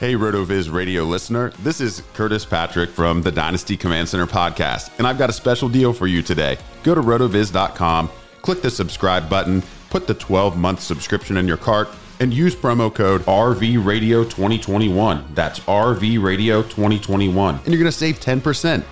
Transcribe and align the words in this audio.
Hey, 0.00 0.14
RotoViz 0.14 0.72
radio 0.72 1.04
listener. 1.04 1.52
This 1.58 1.80
is 1.82 2.02
Curtis 2.14 2.46
Patrick 2.46 2.88
from 2.88 3.20
the 3.20 3.30
Dynasty 3.30 3.76
Command 3.76 4.08
Center 4.08 4.26
podcast, 4.26 4.96
and 4.96 5.06
I've 5.06 5.18
got 5.18 5.28
a 5.28 5.32
special 5.34 5.68
deal 5.68 5.92
for 5.92 6.06
you 6.06 6.22
today. 6.22 6.56
Go 6.84 6.94
to 6.94 7.02
rotoviz.com, 7.02 8.10
click 8.40 8.62
the 8.62 8.70
subscribe 8.70 9.28
button, 9.28 9.62
put 9.90 10.06
the 10.06 10.14
12 10.14 10.56
month 10.56 10.80
subscription 10.80 11.36
in 11.36 11.46
your 11.46 11.58
cart, 11.58 11.90
and 12.18 12.32
use 12.32 12.56
promo 12.56 12.94
code 12.94 13.20
RVRadio2021. 13.26 15.34
That's 15.34 15.60
RVRadio2021, 15.60 17.58
and 17.58 17.66
you're 17.66 17.76
going 17.76 17.84
to 17.84 17.92
save 17.92 18.20
10%. 18.20 18.82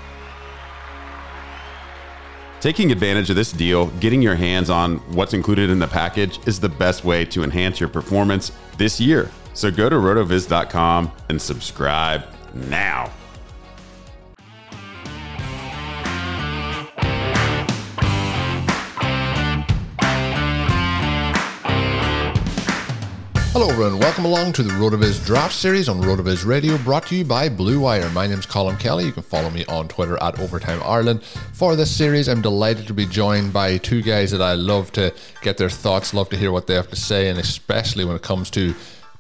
Taking 2.61 2.93
advantage 2.93 3.31
of 3.31 3.37
this 3.37 3.51
deal, 3.51 3.87
getting 4.01 4.21
your 4.21 4.35
hands 4.35 4.69
on 4.69 4.99
what's 5.15 5.33
included 5.33 5.71
in 5.71 5.79
the 5.79 5.89
package 5.89 6.39
is 6.47 6.61
the 6.61 6.69
best 6.69 7.03
way 7.03 7.25
to 7.25 7.45
enhance 7.45 7.81
your 7.81 7.89
performance 7.89 8.53
this 8.77 9.01
year. 9.01 9.31
So 9.59 9.73
go 9.73 9.89
to 9.89 9.97
rotoviz.com 9.97 11.11
and 11.31 11.43
subscribe 11.43 12.23
now. 12.55 13.11
Hello, 23.51 23.69
everyone. 23.69 23.99
Welcome 23.99 24.27
along 24.27 24.53
to 24.53 24.63
the 24.63 24.71
RotoViz 24.71 25.27
Draft 25.27 25.53
Series 25.53 25.89
on 25.89 26.01
RotoViz 26.03 26.47
Radio, 26.47 26.79
brought 26.79 27.07
to 27.07 27.17
you 27.17 27.25
by 27.25 27.49
Blue 27.49 27.81
Wire. 27.81 28.09
My 28.11 28.29
name's 28.29 28.47
Colin 28.47 28.77
Kelly. 28.77 29.07
You 29.07 29.13
can 29.13 29.25
follow 29.25 29.51
me 29.51 29.65
on 29.65 29.89
Twitter 29.89 30.23
at 30.23 30.39
Overtime 30.39 30.81
Ireland. 30.85 31.25
For 31.25 31.75
this 31.75 31.91
series, 31.91 32.29
I'm 32.29 32.43
delighted 32.43 32.87
to 32.87 32.95
be 32.95 33.07
joined 33.07 33.53
by 33.53 33.79
two 33.79 34.03
guys 34.03 34.31
that 34.31 34.41
I 34.41 34.53
love 34.53 34.93
to 34.93 35.13
get 35.43 35.57
their 35.57 35.69
thoughts, 35.69 36.15
love 36.15 36.29
to 36.29 36.37
hear 36.37 36.53
what 36.53 36.69
they 36.69 36.75
have 36.75 36.91
to 36.91 36.97
say, 36.97 37.29
and 37.29 37.41
especially 37.41 38.05
when 38.05 38.15
it 38.15 38.23
comes 38.23 38.51
to 38.51 38.73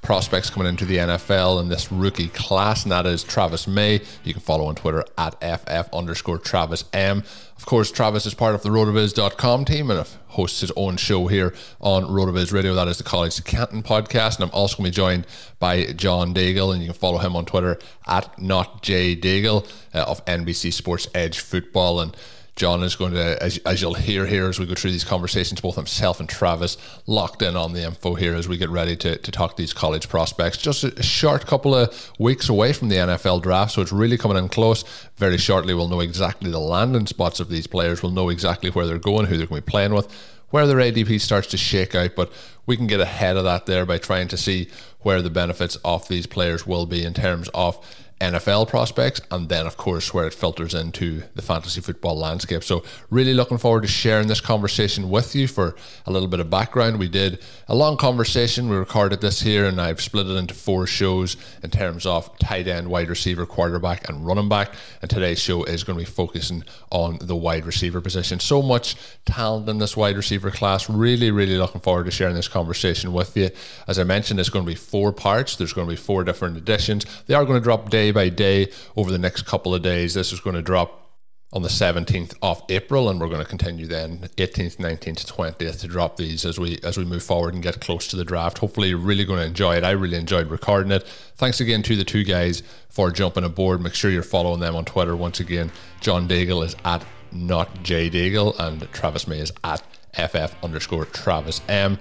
prospects 0.09 0.49
coming 0.49 0.67
into 0.67 0.87
the 0.87 0.97
NFL 0.97 1.61
in 1.61 1.69
this 1.69 1.93
rookie 1.93 2.29
class, 2.29 2.83
and 2.83 2.91
that 2.93 3.05
is 3.05 3.23
Travis 3.23 3.67
May. 3.67 4.01
You 4.25 4.33
can 4.33 4.41
follow 4.41 4.65
on 4.65 4.75
Twitter 4.75 5.05
at 5.19 5.35
FF 5.35 5.93
underscore 5.93 6.39
Travis 6.39 6.87
M. 6.95 7.23
Of 7.59 7.67
course, 7.67 7.93
Travis 7.93 8.25
is 8.25 8.33
part 8.33 8.55
of 8.55 8.63
the 8.63 8.71
rotoviz.com 8.71 9.67
team 9.67 9.91
and 9.91 10.09
hosts 10.29 10.63
his 10.63 10.73
own 10.77 10.97
show 10.97 11.27
here 11.27 11.53
on 11.83 12.05
Rotoviz 12.05 12.55
Radio. 12.55 12.75
That 12.75 12.89
is 12.89 12.97
the 12.97 13.05
College 13.05 13.37
to 13.37 13.43
Canton 13.43 13.83
podcast. 13.83 14.37
And 14.37 14.45
I'm 14.45 14.51
also 14.55 14.79
going 14.79 14.91
to 14.91 14.93
be 14.93 14.97
joined 14.97 15.27
by 15.59 15.85
John 15.93 16.33
Daigle, 16.33 16.73
and 16.73 16.81
you 16.81 16.89
can 16.89 16.99
follow 16.99 17.19
him 17.19 17.37
on 17.37 17.45
Twitter 17.45 17.79
at 18.07 18.35
NotJDaigle 18.39 19.71
uh, 19.93 20.05
of 20.05 20.25
NBC 20.25 20.73
Sports 20.73 21.07
Edge 21.15 21.41
Football. 21.41 22.01
And 22.01 22.17
John 22.59 22.83
is 22.83 22.97
going 22.97 23.13
to, 23.13 23.41
as, 23.41 23.59
as 23.59 23.81
you'll 23.81 23.95
hear 23.95 24.27
here 24.27 24.49
as 24.49 24.59
we 24.59 24.67
go 24.67 24.75
through 24.75 24.91
these 24.91 25.05
conversations, 25.05 25.61
both 25.61 25.77
himself 25.77 26.19
and 26.19 26.29
Travis 26.29 26.77
locked 27.07 27.41
in 27.41 27.55
on 27.55 27.73
the 27.73 27.85
info 27.85 28.17
here 28.17 28.35
as 28.35 28.49
we 28.49 28.57
get 28.57 28.69
ready 28.69 28.97
to, 28.97 29.17
to 29.17 29.31
talk 29.31 29.57
these 29.57 29.73
college 29.73 30.09
prospects. 30.09 30.59
Just 30.59 30.83
a, 30.83 31.01
short 31.01 31.47
couple 31.47 31.73
of 31.73 32.13
weeks 32.19 32.49
away 32.49 32.73
from 32.73 32.89
the 32.89 32.97
NFL 32.97 33.43
draft, 33.43 33.73
so 33.73 33.81
it's 33.81 33.93
really 33.93 34.19
coming 34.19 34.37
in 34.37 34.49
close. 34.49 34.83
Very 35.17 35.39
shortly, 35.39 35.73
we'll 35.73 35.87
know 35.87 36.01
exactly 36.01 36.51
the 36.51 36.59
landing 36.59 37.07
spots 37.07 37.39
of 37.39 37.49
these 37.49 37.69
players. 37.69 38.03
We'll 38.03 38.11
know 38.11 38.29
exactly 38.29 38.71
where 38.71 38.89
they're 38.89 38.99
going, 38.99 39.27
who 39.27 39.37
they're 39.37 39.47
going 39.47 39.63
to 39.63 39.67
be 39.67 39.71
playing 39.71 39.95
with, 39.95 40.13
where 40.51 40.67
their 40.67 40.79
ADP 40.79 41.21
starts 41.21 41.47
to 41.49 41.57
shake 41.57 41.95
out. 41.95 42.17
But 42.17 42.33
we 42.67 42.77
can 42.77 42.89
get 42.89 43.01
ahead 43.01 43.37
of 43.37 43.45
that 43.45 43.67
there 43.67 43.87
by 43.87 43.99
trying 43.99 44.27
to 44.29 44.37
see 44.37 44.69
where 45.03 45.23
the 45.23 45.31
benefits 45.31 45.77
of 45.85 46.09
these 46.09 46.27
players 46.27 46.67
will 46.67 46.87
be 46.87 47.05
in 47.05 47.15
terms 47.15 47.49
of 47.55 47.79
NFL 48.21 48.67
prospects, 48.67 49.21
and 49.31 49.49
then, 49.49 49.65
of 49.65 49.77
course, 49.77 50.13
where 50.13 50.27
it 50.27 50.35
filters 50.35 50.75
into 50.75 51.23
the 51.37 51.43
fantasy 51.43 51.81
football 51.81 52.19
landscape. 52.19 52.65
So, 52.65 52.83
really 53.11 53.33
looking 53.33 53.59
forward 53.59 53.83
to 53.83 53.89
sharing 53.89 54.27
this 54.27 54.41
conversation 54.41 55.09
with 55.09 55.37
you. 55.37 55.47
For 55.47 55.77
a 56.05 56.11
little 56.11 56.27
bit 56.27 56.41
of 56.41 56.51
background, 56.51 56.99
we 56.99 57.09
did 57.09 57.39
a 57.69 57.77
long 57.77 57.97
conversation. 57.97 58.69
We 58.69 58.77
recorded 58.77 59.21
this 59.21 59.43
here, 59.43 59.67
and 59.67 59.81
I've 59.81 60.01
split 60.01 60.27
it 60.27 60.35
into 60.35 60.55
four 60.55 60.87
shows 60.87 61.37
in 61.63 61.71
terms 61.71 62.07
of 62.07 62.37
tight 62.39 62.67
end, 62.67 62.89
wide 62.89 63.09
receiver, 63.09 63.47
quarterback, 63.47 64.09
and 64.09 64.27
running 64.27 64.49
back. 64.49 64.75
And 65.01 65.09
today's 65.09 65.39
show 65.39 65.63
is 65.63 65.85
going 65.85 65.97
to 65.97 66.05
be 66.05 66.11
focusing 66.11 66.65
on 66.91 67.19
the 67.21 67.37
wide 67.37 67.67
receiver 67.67 68.01
position. 68.01 68.41
So 68.41 68.63
much 68.63 68.97
talent 69.27 69.69
in 69.69 69.79
this 69.79 69.97
wide 69.97 70.17
receiver 70.17 70.51
class. 70.51 70.91
Really, 70.91 71.31
really 71.31 71.57
looking 71.57 71.81
forward 71.81 72.07
to 72.07 72.11
sharing 72.11 72.35
this 72.35 72.49
conversation 72.49 73.13
with 73.13 73.37
you. 73.37 73.51
As 73.87 74.01
I 74.01 74.05
mentioned, 74.05 74.41
it's 74.41 74.49
going 74.49 74.65
to 74.65 74.69
be 74.69 74.75
four 74.75 75.13
parts, 75.13 75.55
there's 75.55 75.73
going 75.73 75.87
to 75.87 75.93
be 75.93 75.97
four 75.97 76.25
different 76.25 76.57
editions. 76.57 77.07
They 77.27 77.35
are 77.35 77.45
going 77.45 77.61
to 77.61 77.63
drop 77.63 77.91
daily 77.91 78.08
day 78.09 78.13
by 78.13 78.29
day 78.29 78.71
over 78.97 79.11
the 79.11 79.19
next 79.19 79.43
couple 79.43 79.75
of 79.75 79.83
days. 79.83 80.15
This 80.15 80.33
is 80.33 80.41
going 80.41 80.57
to 80.57 80.63
drop 80.63 81.05
on 81.53 81.63
the 81.63 81.69
17th 81.69 82.35
of 82.43 82.63
April, 82.69 83.09
and 83.09 83.19
we're 83.21 83.29
going 83.29 83.43
to 83.43 83.49
continue 83.49 83.87
then 83.87 84.19
18th, 84.37 84.77
19th, 84.77 85.25
20th 85.27 85.81
to 85.81 85.87
drop 85.89 86.17
these 86.17 86.45
as 86.45 86.59
we 86.59 86.79
as 86.83 86.99
we 86.99 87.05
move 87.05 87.23
forward 87.23 87.55
and 87.55 87.63
get 87.63 87.81
close 87.81 88.07
to 88.09 88.17
the 88.17 88.25
draft. 88.25 88.59
Hopefully, 88.59 88.89
you're 88.91 88.99
really 88.99 89.25
going 89.25 89.41
to 89.41 89.47
enjoy 89.47 89.77
it. 89.77 89.85
I 89.85 89.91
really 89.91 90.19
enjoyed 90.19 90.51
recording 90.51 90.93
it. 90.93 91.07
Thanks 91.37 91.61
again 91.61 91.83
to 91.85 91.97
the 91.97 92.05
two 92.05 92.25
guys 92.25 92.63
for 92.91 93.11
jumping 93.11 93.45
aboard. 93.45 93.81
Make 93.81 93.95
sure 93.95 94.11
you're 94.11 94.23
following 94.23 94.61
them 94.61 94.77
on 94.77 94.85
Twitter. 94.85 95.17
Once 95.17 95.41
again, 95.41 95.71
John 96.01 96.29
Daigle 96.29 96.65
is 96.65 96.77
at 96.85 97.05
not 97.33 97.83
J 97.83 98.11
Daigle, 98.11 98.59
and 98.59 98.91
Travis 98.93 99.27
May 99.27 99.41
is 99.41 99.53
at 99.65 99.83
FF 100.15 100.55
underscore 100.63 101.07
Travis 101.07 101.61
M. 101.69 101.99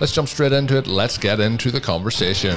Let's 0.00 0.12
jump 0.12 0.28
straight 0.28 0.52
into 0.52 0.76
it. 0.76 0.86
Let's 0.86 1.18
get 1.18 1.40
into 1.40 1.70
the 1.70 1.80
conversation. 1.80 2.56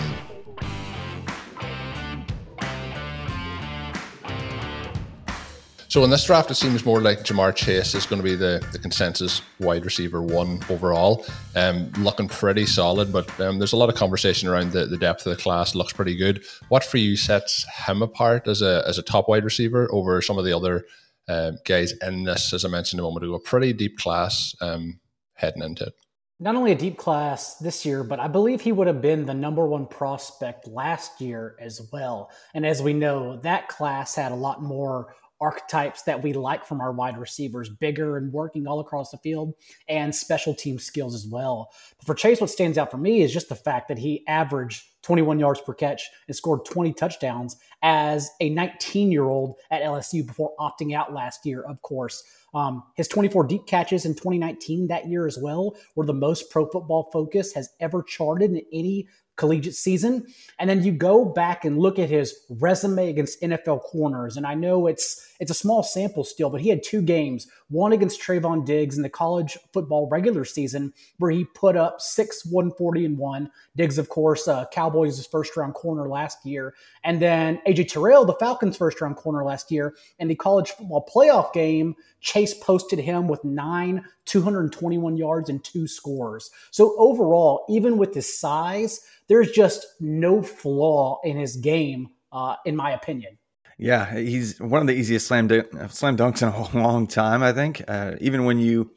So 5.91 6.05
in 6.05 6.09
this 6.09 6.23
draft, 6.23 6.49
it 6.49 6.55
seems 6.55 6.85
more 6.85 7.01
like 7.01 7.25
Ja'Marr 7.25 7.53
Chase 7.53 7.95
is 7.95 8.05
going 8.05 8.21
to 8.21 8.23
be 8.23 8.38
the, 8.38 8.65
the 8.71 8.79
consensus 8.79 9.41
wide 9.59 9.83
receiver 9.83 10.21
one 10.21 10.61
overall. 10.69 11.25
Um, 11.53 11.91
looking 11.97 12.29
pretty 12.29 12.65
solid, 12.65 13.11
but 13.11 13.27
um, 13.41 13.59
there's 13.59 13.73
a 13.73 13.75
lot 13.75 13.89
of 13.89 13.95
conversation 13.95 14.47
around 14.47 14.71
the, 14.71 14.85
the 14.85 14.95
depth 14.95 15.25
of 15.25 15.35
the 15.35 15.43
class. 15.43 15.75
Looks 15.75 15.91
pretty 15.91 16.15
good. 16.15 16.45
What 16.69 16.85
for 16.85 16.95
you 16.95 17.17
sets 17.17 17.65
him 17.85 18.01
apart 18.01 18.47
as 18.47 18.61
a 18.61 18.85
as 18.88 18.99
a 18.99 19.01
top 19.03 19.27
wide 19.27 19.43
receiver 19.43 19.89
over 19.91 20.21
some 20.21 20.38
of 20.38 20.45
the 20.45 20.55
other 20.55 20.85
uh, 21.27 21.51
guys 21.65 21.91
in 22.01 22.23
this? 22.23 22.53
As 22.53 22.63
I 22.63 22.69
mentioned 22.69 23.01
a 23.01 23.03
moment 23.03 23.25
ago, 23.25 23.33
a 23.33 23.39
pretty 23.41 23.73
deep 23.73 23.97
class. 23.97 24.55
Um, 24.61 25.01
heading 25.33 25.61
into 25.61 25.87
it. 25.87 25.94
Not 26.39 26.55
only 26.55 26.71
a 26.71 26.75
deep 26.75 26.97
class 26.97 27.55
this 27.55 27.85
year, 27.85 28.03
but 28.03 28.19
I 28.19 28.29
believe 28.29 28.61
he 28.61 28.71
would 28.71 28.87
have 28.87 29.01
been 29.01 29.25
the 29.25 29.33
number 29.33 29.67
one 29.67 29.87
prospect 29.87 30.67
last 30.67 31.19
year 31.19 31.57
as 31.59 31.81
well. 31.91 32.31
And 32.53 32.65
as 32.65 32.81
we 32.81 32.94
know, 32.94 33.37
that 33.44 33.67
class 33.67 34.15
had 34.15 34.31
a 34.31 34.35
lot 34.35 34.63
more 34.63 35.13
archetypes 35.41 36.03
that 36.03 36.21
we 36.21 36.33
like 36.33 36.65
from 36.65 36.79
our 36.79 36.91
wide 36.91 37.17
receivers, 37.17 37.67
bigger 37.67 38.17
and 38.17 38.31
working 38.31 38.67
all 38.67 38.79
across 38.79 39.11
the 39.11 39.17
field, 39.17 39.53
and 39.89 40.13
special 40.13 40.53
team 40.53 40.79
skills 40.79 41.15
as 41.15 41.25
well. 41.27 41.71
But 41.97 42.05
for 42.05 42.13
Chase, 42.13 42.39
what 42.39 42.49
stands 42.49 42.77
out 42.77 42.91
for 42.91 42.97
me 42.97 43.21
is 43.21 43.33
just 43.33 43.49
the 43.49 43.55
fact 43.55 43.88
that 43.88 43.97
he 43.97 44.25
averaged 44.27 44.83
21 45.03 45.39
yards 45.39 45.61
per 45.61 45.73
catch 45.73 46.09
and 46.27 46.35
scored 46.35 46.63
20 46.65 46.93
touchdowns 46.93 47.57
as 47.81 48.29
a 48.39 48.49
19 48.49 49.11
year 49.11 49.23
old 49.23 49.55
at 49.71 49.81
LSU 49.81 50.25
before 50.25 50.53
opting 50.59 50.95
out 50.95 51.13
last 51.13 51.45
year, 51.45 51.63
of 51.63 51.81
course. 51.81 52.23
Um, 52.53 52.83
his 52.95 53.07
24 53.07 53.47
deep 53.47 53.65
catches 53.65 54.05
in 54.05 54.13
2019 54.13 54.87
that 54.87 55.07
year 55.07 55.25
as 55.25 55.37
well 55.37 55.75
were 55.95 56.05
the 56.05 56.13
most 56.13 56.49
pro 56.49 56.65
football 56.67 57.09
focus 57.11 57.53
has 57.53 57.69
ever 57.79 58.03
charted 58.03 58.51
in 58.51 58.61
any 58.73 59.07
collegiate 59.36 59.75
season. 59.75 60.25
And 60.60 60.69
then 60.69 60.83
you 60.83 60.92
go 60.92 61.25
back 61.25 61.66
and 61.66 61.80
look 61.80 61.98
at 61.98 62.10
his 62.10 62.36
resume 62.50 63.10
against 63.10 63.42
NFL 63.42 63.81
corners. 63.81 64.38
And 64.38 64.45
I 64.45 64.54
know 64.54 64.88
it's 64.88 65.28
it's 65.39 65.50
a 65.50 65.56
small 65.56 65.81
sample 65.81 66.24
still, 66.24 66.51
but 66.51 66.62
he 66.62 66.69
had 66.69 66.83
two 66.83 67.01
games, 67.01 67.48
one 67.69 67.94
against 67.94 68.22
Trevon 68.22 68.63
Diggs 68.63 68.95
in 68.98 69.01
the 69.01 69.10
college 69.10 69.57
football 69.74 70.07
regular 70.07 70.45
season, 70.45 70.94
where 71.18 71.31
he 71.31 71.45
put 71.45 71.75
up 71.75 72.00
six 72.00 72.45
140 72.45 73.06
and 73.06 73.18
one. 73.18 73.50
Diggs, 73.75 73.98
of 73.98 74.10
course, 74.10 74.48
uh, 74.48 74.66
Cowboys' 74.72 75.25
first 75.25 75.57
round 75.57 75.74
corner 75.74 76.07
last 76.07 76.45
year. 76.45 76.75
And 77.04 77.19
then 77.19 77.60
AJ 77.68 77.88
Terrell, 77.89 78.25
the 78.25 78.36
Falcons' 78.36 78.78
first 78.78 79.01
round 79.01 79.16
corner 79.16 79.44
last 79.44 79.72
year. 79.72 79.95
In 80.19 80.28
the 80.28 80.36
college 80.36 80.72
football 80.72 81.07
playoff 81.12 81.54
game, 81.54 81.95
Chase 82.19 82.54
posted 82.54 83.00
him 83.00 83.28
with 83.28 83.44
nine 83.44 84.06
221 84.25 85.18
yards 85.18 85.50
and 85.50 85.63
two 85.63 85.88
scores. 85.88 86.51
So 86.69 86.95
overall, 86.98 87.66
even 87.69 87.98
with 87.98 88.13
his 88.13 88.39
size, 88.39 89.01
there's 89.31 89.51
just 89.51 89.86
no 90.01 90.44
flaw 90.44 91.22
in 91.24 91.38
his 91.38 91.56
game, 91.56 92.10
uh, 92.33 92.57
in 92.66 92.75
my 92.75 92.92
opinion. 92.92 93.38
Yeah, 93.78 94.13
he's 94.13 94.60
one 94.60 94.81
of 94.81 94.88
the 94.88 94.94
easiest 94.94 95.25
slam 95.25 95.48
dunk, 95.48 95.68
slam 95.89 96.18
dunks 96.18 96.42
in 96.42 96.50
a 96.50 96.78
long 96.83 97.07
time. 97.07 97.42
I 97.42 97.54
think. 97.54 97.81
Uh, 97.88 98.16
even 98.19 98.44
when 98.44 98.60
you, 98.60 98.92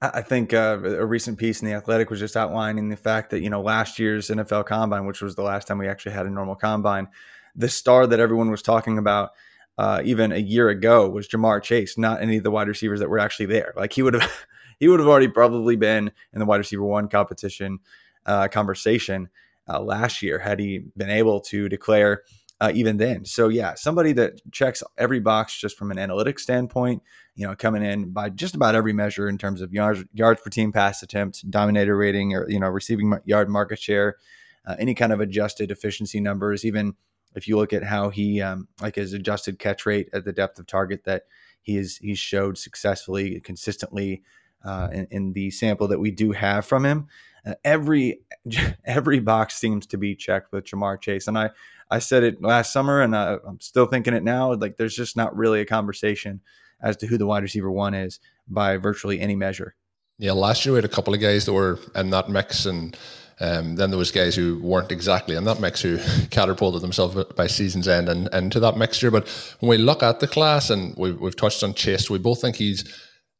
I 0.00 0.20
think 0.20 0.52
uh, 0.52 0.80
a 0.82 1.06
recent 1.06 1.38
piece 1.38 1.62
in 1.62 1.68
the 1.68 1.74
Athletic 1.74 2.10
was 2.10 2.18
just 2.18 2.36
outlining 2.36 2.88
the 2.88 2.96
fact 2.96 3.30
that 3.30 3.40
you 3.40 3.50
know 3.50 3.62
last 3.62 4.00
year's 4.00 4.30
NFL 4.30 4.66
Combine, 4.66 5.06
which 5.06 5.22
was 5.22 5.36
the 5.36 5.44
last 5.44 5.68
time 5.68 5.78
we 5.78 5.86
actually 5.86 6.12
had 6.12 6.26
a 6.26 6.30
normal 6.30 6.56
combine, 6.56 7.06
the 7.54 7.68
star 7.68 8.08
that 8.08 8.18
everyone 8.18 8.50
was 8.50 8.62
talking 8.62 8.98
about. 8.98 9.30
Uh, 9.78 10.02
even 10.04 10.32
a 10.32 10.38
year 10.38 10.70
ago 10.70 11.08
was 11.08 11.28
Ja'Marr 11.28 11.62
Chase, 11.62 11.96
not 11.96 12.20
any 12.20 12.36
of 12.36 12.42
the 12.42 12.50
wide 12.50 12.68
receivers 12.68 12.98
that 12.98 13.08
were 13.08 13.18
actually 13.20 13.46
there. 13.46 13.72
Like 13.74 13.92
he 13.92 14.02
would 14.02 14.14
have, 14.14 14.30
he 14.80 14.88
would 14.88 14.98
have 14.98 15.08
already 15.08 15.28
probably 15.28 15.76
been 15.76 16.10
in 16.32 16.40
the 16.40 16.44
wide 16.44 16.58
receiver 16.58 16.82
one 16.82 17.08
competition 17.08 17.78
uh, 18.26 18.48
conversation 18.48 19.30
uh, 19.68 19.80
last 19.80 20.22
year 20.22 20.38
had 20.38 20.58
he 20.58 20.80
been 20.96 21.10
able 21.10 21.40
to 21.40 21.68
declare 21.68 22.22
uh, 22.62 22.70
even 22.74 22.96
then. 22.96 23.24
So 23.24 23.48
yeah, 23.48 23.74
somebody 23.74 24.12
that 24.12 24.40
checks 24.52 24.84
every 24.96 25.18
box 25.18 25.58
just 25.58 25.76
from 25.76 25.90
an 25.90 25.96
analytics 25.96 26.40
standpoint, 26.40 27.02
you 27.34 27.44
know, 27.44 27.56
coming 27.56 27.82
in 27.82 28.12
by 28.12 28.28
just 28.30 28.54
about 28.54 28.76
every 28.76 28.92
measure 28.92 29.28
in 29.28 29.36
terms 29.36 29.60
of 29.60 29.72
yards, 29.72 30.04
yards 30.12 30.40
per 30.40 30.48
team 30.48 30.70
pass 30.70 31.02
attempt, 31.02 31.50
dominator 31.50 31.96
rating, 31.96 32.34
or 32.34 32.48
you 32.48 32.60
know, 32.60 32.68
receiving 32.68 33.12
yard 33.24 33.48
market 33.48 33.80
share, 33.80 34.16
uh, 34.64 34.76
any 34.78 34.94
kind 34.94 35.12
of 35.12 35.20
adjusted 35.20 35.72
efficiency 35.72 36.20
numbers. 36.20 36.64
Even 36.64 36.94
if 37.34 37.48
you 37.48 37.56
look 37.56 37.72
at 37.72 37.82
how 37.82 38.10
he 38.10 38.40
um, 38.40 38.68
like 38.80 38.94
his 38.94 39.12
adjusted 39.12 39.58
catch 39.58 39.84
rate 39.84 40.08
at 40.12 40.24
the 40.24 40.32
depth 40.32 40.58
of 40.60 40.68
target 40.68 41.02
that 41.02 41.24
he 41.62 41.76
is 41.76 41.96
he 41.96 42.14
showed 42.14 42.58
successfully 42.58 43.40
consistently 43.40 44.22
uh, 44.64 44.88
in, 44.92 45.08
in 45.10 45.32
the 45.32 45.50
sample 45.50 45.88
that 45.88 45.98
we 45.98 46.12
do 46.12 46.30
have 46.30 46.64
from 46.64 46.84
him. 46.84 47.08
Uh, 47.44 47.54
every 47.64 48.20
every 48.84 49.20
box 49.20 49.56
seems 49.56 49.86
to 49.86 49.96
be 49.96 50.14
checked 50.14 50.52
with 50.52 50.64
Ja'Marr 50.64 51.00
Chase, 51.00 51.28
and 51.28 51.38
I 51.38 51.50
I 51.92 51.98
said 51.98 52.22
it 52.22 52.40
last 52.40 52.72
summer, 52.72 53.02
and 53.02 53.14
I, 53.14 53.34
am 53.46 53.60
still 53.60 53.84
thinking 53.84 54.14
it 54.14 54.24
now. 54.24 54.54
Like, 54.54 54.78
there's 54.78 54.96
just 54.96 55.14
not 55.14 55.36
really 55.36 55.60
a 55.60 55.66
conversation 55.66 56.40
as 56.82 56.96
to 56.96 57.06
who 57.06 57.18
the 57.18 57.26
wide 57.26 57.42
receiver 57.42 57.70
one 57.70 57.92
is 57.92 58.18
by 58.48 58.78
virtually 58.78 59.20
any 59.20 59.36
measure. 59.36 59.74
Yeah, 60.18 60.32
last 60.32 60.64
year 60.64 60.72
we 60.72 60.78
had 60.78 60.86
a 60.86 60.88
couple 60.88 61.12
of 61.12 61.20
guys 61.20 61.44
that 61.44 61.52
were 61.52 61.78
in 61.94 62.08
that 62.08 62.30
mix, 62.30 62.64
and 62.64 62.96
um, 63.40 63.76
then 63.76 63.90
there 63.90 63.98
was 63.98 64.10
guys 64.10 64.34
who 64.34 64.58
weren't 64.60 64.90
exactly 64.90 65.36
in 65.36 65.44
that 65.44 65.60
mix 65.60 65.82
who 65.82 65.98
catapulted 66.30 66.80
themselves 66.80 67.22
by 67.34 67.46
season's 67.46 67.88
end 67.88 68.08
and 68.08 68.32
into 68.32 68.58
that 68.60 68.78
mixture. 68.78 69.10
But 69.10 69.28
when 69.60 69.68
we 69.68 69.76
look 69.76 70.02
at 70.02 70.20
the 70.20 70.28
class, 70.28 70.70
and 70.70 70.96
we've, 70.96 71.20
we've 71.20 71.36
touched 71.36 71.62
on 71.62 71.74
Chase, 71.74 72.08
we 72.08 72.18
both 72.18 72.40
think 72.40 72.56
he's 72.56 72.84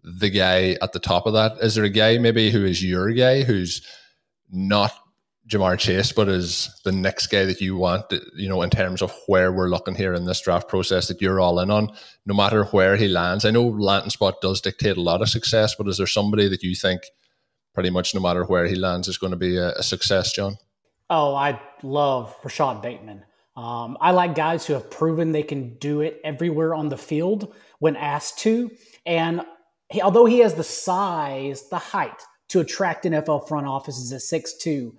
the 0.02 0.30
guy 0.30 0.76
at 0.82 0.92
the 0.92 0.98
top 0.98 1.26
of 1.26 1.32
that. 1.34 1.52
Is 1.60 1.74
there 1.74 1.84
a 1.84 1.90
guy 1.90 2.18
maybe 2.18 2.50
who 2.50 2.64
is 2.64 2.84
your 2.84 3.10
guy 3.12 3.42
who's 3.42 3.86
not 4.50 4.92
Ja'Marr 5.48 5.78
Chase, 5.78 6.12
but 6.12 6.28
is 6.28 6.70
the 6.84 6.92
next 6.92 7.26
guy 7.26 7.44
that 7.44 7.60
you 7.60 7.76
want, 7.76 8.04
you 8.36 8.48
know, 8.48 8.62
in 8.62 8.70
terms 8.70 9.02
of 9.02 9.12
where 9.26 9.52
we're 9.52 9.68
looking 9.68 9.94
here 9.94 10.14
in 10.14 10.24
this 10.24 10.40
draft 10.40 10.68
process 10.68 11.08
that 11.08 11.20
you're 11.20 11.40
all 11.40 11.58
in 11.58 11.70
on, 11.70 11.90
no 12.26 12.34
matter 12.34 12.64
where 12.66 12.96
he 12.96 13.08
lands. 13.08 13.44
I 13.44 13.50
know 13.50 13.64
landing 13.64 14.10
spot 14.10 14.40
does 14.40 14.60
dictate 14.60 14.96
a 14.96 15.00
lot 15.02 15.20
of 15.20 15.28
success, 15.28 15.74
but 15.74 15.88
is 15.88 15.98
there 15.98 16.06
somebody 16.06 16.48
that 16.48 16.62
you 16.62 16.74
think 16.74 17.02
pretty 17.74 17.90
much 17.90 18.14
no 18.14 18.20
matter 18.20 18.44
where 18.44 18.66
he 18.66 18.76
lands 18.76 19.08
is 19.08 19.18
going 19.18 19.32
to 19.32 19.36
be 19.36 19.56
a, 19.56 19.70
a 19.72 19.82
success, 19.82 20.32
John? 20.32 20.56
Oh, 21.10 21.34
I 21.34 21.60
love 21.82 22.34
Rashod 22.44 22.80
Bateman. 22.80 23.24
Um, 23.56 23.98
I 24.00 24.12
like 24.12 24.34
guys 24.34 24.64
who 24.64 24.72
have 24.72 24.90
proven 24.90 25.32
they 25.32 25.42
can 25.42 25.74
do 25.74 26.00
it 26.00 26.20
everywhere 26.24 26.74
on 26.74 26.88
the 26.88 26.96
field 26.96 27.54
when 27.80 27.96
asked 27.96 28.38
to. 28.40 28.70
And 29.04 29.42
he, 29.92 30.00
although 30.00 30.24
he 30.24 30.40
has 30.40 30.54
the 30.54 30.64
size, 30.64 31.68
the 31.68 31.78
height 31.78 32.22
to 32.48 32.60
attract 32.60 33.04
NFL 33.04 33.46
front 33.48 33.66
offices 33.66 34.12
at 34.12 34.20
6'2, 34.20 34.92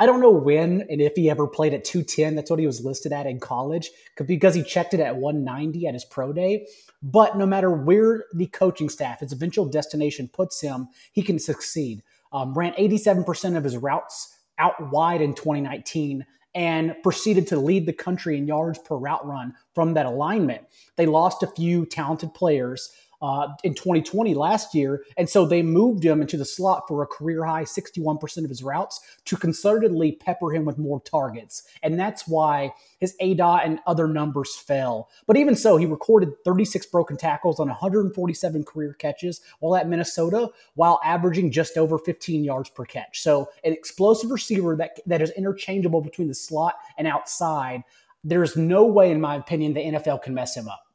I 0.00 0.06
don't 0.06 0.20
know 0.20 0.30
when 0.30 0.86
and 0.88 1.00
if 1.00 1.14
he 1.14 1.28
ever 1.28 1.46
played 1.46 1.74
at 1.74 1.84
210. 1.84 2.34
That's 2.34 2.50
what 2.50 2.58
he 2.58 2.66
was 2.66 2.84
listed 2.84 3.12
at 3.12 3.26
in 3.26 3.38
college 3.38 3.90
because 4.26 4.54
he 4.54 4.62
checked 4.62 4.94
it 4.94 5.00
at 5.00 5.16
190 5.16 5.86
at 5.86 5.92
his 5.94 6.06
pro 6.06 6.32
day. 6.32 6.66
But 7.02 7.36
no 7.36 7.44
matter 7.44 7.70
where 7.70 8.24
the 8.32 8.46
coaching 8.46 8.88
staff, 8.88 9.20
his 9.20 9.32
eventual 9.32 9.66
destination 9.66 10.30
puts 10.32 10.60
him, 10.60 10.88
he 11.12 11.22
can 11.22 11.38
succeed. 11.38 12.02
Um, 12.32 12.54
ran 12.54 12.72
87% 12.72 13.56
of 13.56 13.64
his 13.64 13.76
routes 13.76 14.34
out 14.58 14.90
wide 14.90 15.20
in 15.20 15.34
2019 15.34 16.24
and 16.54 16.94
proceeded 17.02 17.46
to 17.48 17.58
lead 17.58 17.86
the 17.86 17.92
country 17.92 18.38
in 18.38 18.46
yards 18.46 18.78
per 18.78 18.96
route 18.96 19.26
run 19.26 19.54
from 19.74 19.94
that 19.94 20.06
alignment. 20.06 20.62
They 20.96 21.06
lost 21.06 21.42
a 21.42 21.46
few 21.46 21.84
talented 21.84 22.32
players 22.32 22.90
uh, 23.22 23.48
in 23.62 23.74
2020 23.74 24.34
last 24.34 24.74
year. 24.74 25.04
And 25.16 25.28
so 25.28 25.44
they 25.44 25.62
moved 25.62 26.04
him 26.04 26.20
into 26.20 26.36
the 26.36 26.44
slot 26.44 26.84
for 26.88 27.02
a 27.02 27.06
career 27.06 27.44
high 27.44 27.64
61% 27.64 28.44
of 28.44 28.48
his 28.48 28.62
routes 28.62 29.00
to 29.26 29.36
concertedly 29.36 30.18
pepper 30.18 30.52
him 30.52 30.64
with 30.64 30.78
more 30.78 31.00
targets. 31.00 31.64
And 31.82 31.98
that's 31.98 32.26
why 32.26 32.72
his 32.98 33.14
ADOT 33.20 33.64
and 33.64 33.80
other 33.86 34.08
numbers 34.08 34.56
fell. 34.56 35.08
But 35.26 35.36
even 35.36 35.56
so, 35.56 35.76
he 35.76 35.86
recorded 35.86 36.30
36 36.44 36.86
broken 36.86 37.16
tackles 37.16 37.60
on 37.60 37.68
147 37.68 38.64
career 38.64 38.94
catches 38.94 39.40
while 39.60 39.76
at 39.76 39.88
Minnesota, 39.88 40.48
while 40.74 41.00
averaging 41.04 41.50
just 41.50 41.76
over 41.76 41.98
15 41.98 42.44
yards 42.44 42.70
per 42.70 42.84
catch. 42.84 43.22
So 43.22 43.48
an 43.64 43.72
explosive 43.72 44.30
receiver 44.30 44.76
that, 44.76 45.00
that 45.06 45.22
is 45.22 45.30
interchangeable 45.32 46.00
between 46.00 46.28
the 46.28 46.34
slot 46.34 46.76
and 46.96 47.06
outside. 47.06 47.82
There's 48.24 48.56
no 48.56 48.84
way, 48.84 49.10
in 49.10 49.20
my 49.20 49.36
opinion, 49.36 49.74
the 49.74 49.80
NFL 49.80 50.22
can 50.22 50.34
mess 50.34 50.56
him 50.56 50.68
up. 50.68 50.89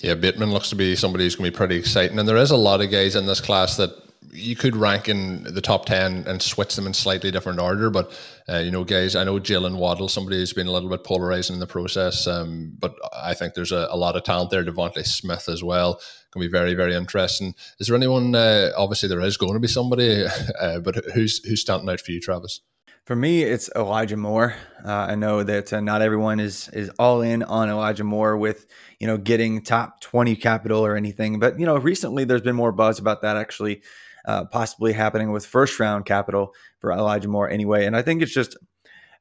Yeah, 0.00 0.14
Bateman 0.14 0.52
looks 0.52 0.70
to 0.70 0.76
be 0.76 0.96
somebody 0.96 1.24
who's 1.24 1.36
going 1.36 1.46
to 1.46 1.52
be 1.52 1.56
pretty 1.56 1.76
exciting. 1.76 2.18
And 2.18 2.28
there 2.28 2.36
is 2.36 2.50
a 2.50 2.56
lot 2.56 2.80
of 2.80 2.90
guys 2.90 3.14
in 3.14 3.26
this 3.26 3.40
class 3.40 3.76
that 3.76 3.90
you 4.32 4.56
could 4.56 4.74
rank 4.74 5.08
in 5.08 5.44
the 5.44 5.60
top 5.60 5.86
10 5.86 6.24
and 6.26 6.42
switch 6.42 6.74
them 6.74 6.86
in 6.88 6.94
slightly 6.94 7.30
different 7.30 7.60
order. 7.60 7.88
But, 7.90 8.10
uh, 8.48 8.58
you 8.58 8.72
know, 8.72 8.82
guys, 8.82 9.14
I 9.14 9.22
know 9.22 9.38
Jaylen 9.38 9.76
Waddle, 9.76 10.08
somebody 10.08 10.38
who's 10.38 10.52
been 10.52 10.66
a 10.66 10.72
little 10.72 10.88
bit 10.88 11.04
polarizing 11.04 11.54
in 11.54 11.60
the 11.60 11.66
process. 11.66 12.26
Um, 12.26 12.76
but 12.78 12.96
I 13.16 13.34
think 13.34 13.54
there's 13.54 13.70
a, 13.70 13.86
a, 13.90 13.96
lot 13.96 14.16
of 14.16 14.24
talent 14.24 14.50
there. 14.50 14.64
DeVonta 14.64 15.06
Smith 15.06 15.48
as 15.48 15.62
well. 15.62 16.00
Can 16.32 16.40
be 16.40 16.48
very, 16.48 16.74
very 16.74 16.96
interesting. 16.96 17.54
Is 17.78 17.86
there 17.86 17.96
anyone, 17.96 18.34
uh, 18.34 18.72
obviously, 18.76 19.08
there 19.08 19.20
is 19.20 19.36
going 19.36 19.54
to 19.54 19.60
be 19.60 19.68
somebody, 19.68 20.24
uh, 20.60 20.80
but 20.80 20.96
who's, 21.14 21.44
who's 21.44 21.60
standing 21.60 21.88
out 21.88 22.00
for 22.00 22.10
you, 22.10 22.20
Travis? 22.20 22.60
For 23.04 23.14
me, 23.14 23.42
it's 23.42 23.68
Elijah 23.76 24.16
Moore. 24.16 24.54
Uh, 24.82 24.90
I 24.90 25.14
know 25.14 25.42
that 25.42 25.74
uh, 25.74 25.80
not 25.80 26.00
everyone 26.00 26.40
is 26.40 26.70
is 26.70 26.88
all 26.98 27.20
in 27.20 27.42
on 27.42 27.68
Elijah 27.68 28.02
Moore 28.02 28.34
with 28.38 28.66
you 28.98 29.06
know 29.06 29.18
getting 29.18 29.60
top 29.60 30.00
twenty 30.00 30.34
capital 30.34 30.86
or 30.86 30.96
anything, 30.96 31.38
but 31.38 31.60
you 31.60 31.66
know 31.66 31.76
recently 31.76 32.24
there's 32.24 32.40
been 32.40 32.56
more 32.56 32.72
buzz 32.72 32.98
about 32.98 33.20
that 33.20 33.36
actually 33.36 33.82
uh, 34.24 34.46
possibly 34.46 34.94
happening 34.94 35.32
with 35.32 35.44
first 35.44 35.78
round 35.78 36.06
capital 36.06 36.54
for 36.78 36.92
Elijah 36.92 37.28
Moore 37.28 37.50
anyway. 37.50 37.84
And 37.84 37.94
I 37.94 38.00
think 38.00 38.22
it's 38.22 38.32
just 38.32 38.56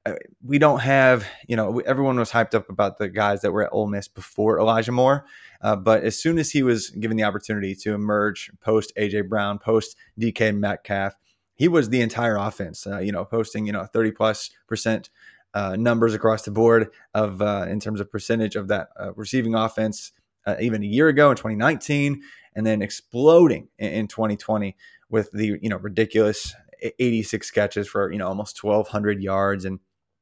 uh, 0.06 0.14
we 0.42 0.60
don't 0.60 0.80
have 0.80 1.28
you 1.50 1.58
know 1.58 1.80
everyone 1.82 2.18
was 2.18 2.32
hyped 2.32 2.56
up 2.56 2.70
about 2.70 3.00
the 3.00 3.10
guys 3.10 3.42
that 3.42 3.52
were 3.52 3.64
at 3.64 3.74
Ole 3.74 3.88
Miss 3.88 4.08
before 4.08 4.60
Elijah 4.60 4.94
Moore, 4.94 5.26
uh, 5.60 5.76
but 5.76 6.06
as 6.06 6.18
soon 6.18 6.38
as 6.38 6.52
he 6.52 6.64
was 6.64 6.90
given 6.92 7.18
the 7.18 7.24
opportunity 7.24 7.76
to 7.76 7.94
emerge 7.94 8.50
post 8.62 8.94
AJ 8.98 9.28
Brown, 9.28 9.60
post 9.60 9.98
DK 10.18 10.58
Metcalf 10.58 11.16
he 11.56 11.68
was 11.68 11.90
the 11.90 12.02
entire 12.02 12.38
offense. 12.38 12.86
Uh, 12.88 13.00
you 13.00 13.12
know, 13.12 13.26
posting 13.26 13.66
you 13.66 13.72
know 13.74 13.86
thirty 13.86 14.12
plus 14.12 14.50
percent 14.68 15.10
uh, 15.54 15.76
numbers 15.76 16.14
across 16.14 16.44
the 16.44 16.52
board 16.52 16.90
of 17.14 17.42
uh, 17.42 17.66
in 17.68 17.80
terms 17.80 18.00
of 18.00 18.12
percentage 18.12 18.56
of 18.56 18.68
that 18.70 18.90
uh, 19.00 19.14
receiving 19.14 19.56
offense 19.56 20.12
uh, 20.46 20.56
even 20.60 20.84
a 20.84 20.88
year 20.88 21.08
ago 21.08 21.30
in 21.30 21.38
2019, 21.38 22.22
and 22.56 22.66
then 22.66 22.82
exploding 22.82 23.68
in, 23.78 23.92
in 23.94 24.08
2020 24.08 24.76
with 25.10 25.32
the 25.32 25.58
you 25.62 25.70
know 25.70 25.78
ridiculous 25.78 26.56
86 27.00 27.52
catches 27.52 27.88
for 27.88 28.12
you 28.12 28.18
know 28.18 28.28
almost 28.28 28.64
1200 28.64 29.22
yards 29.22 29.66
and 29.66 29.80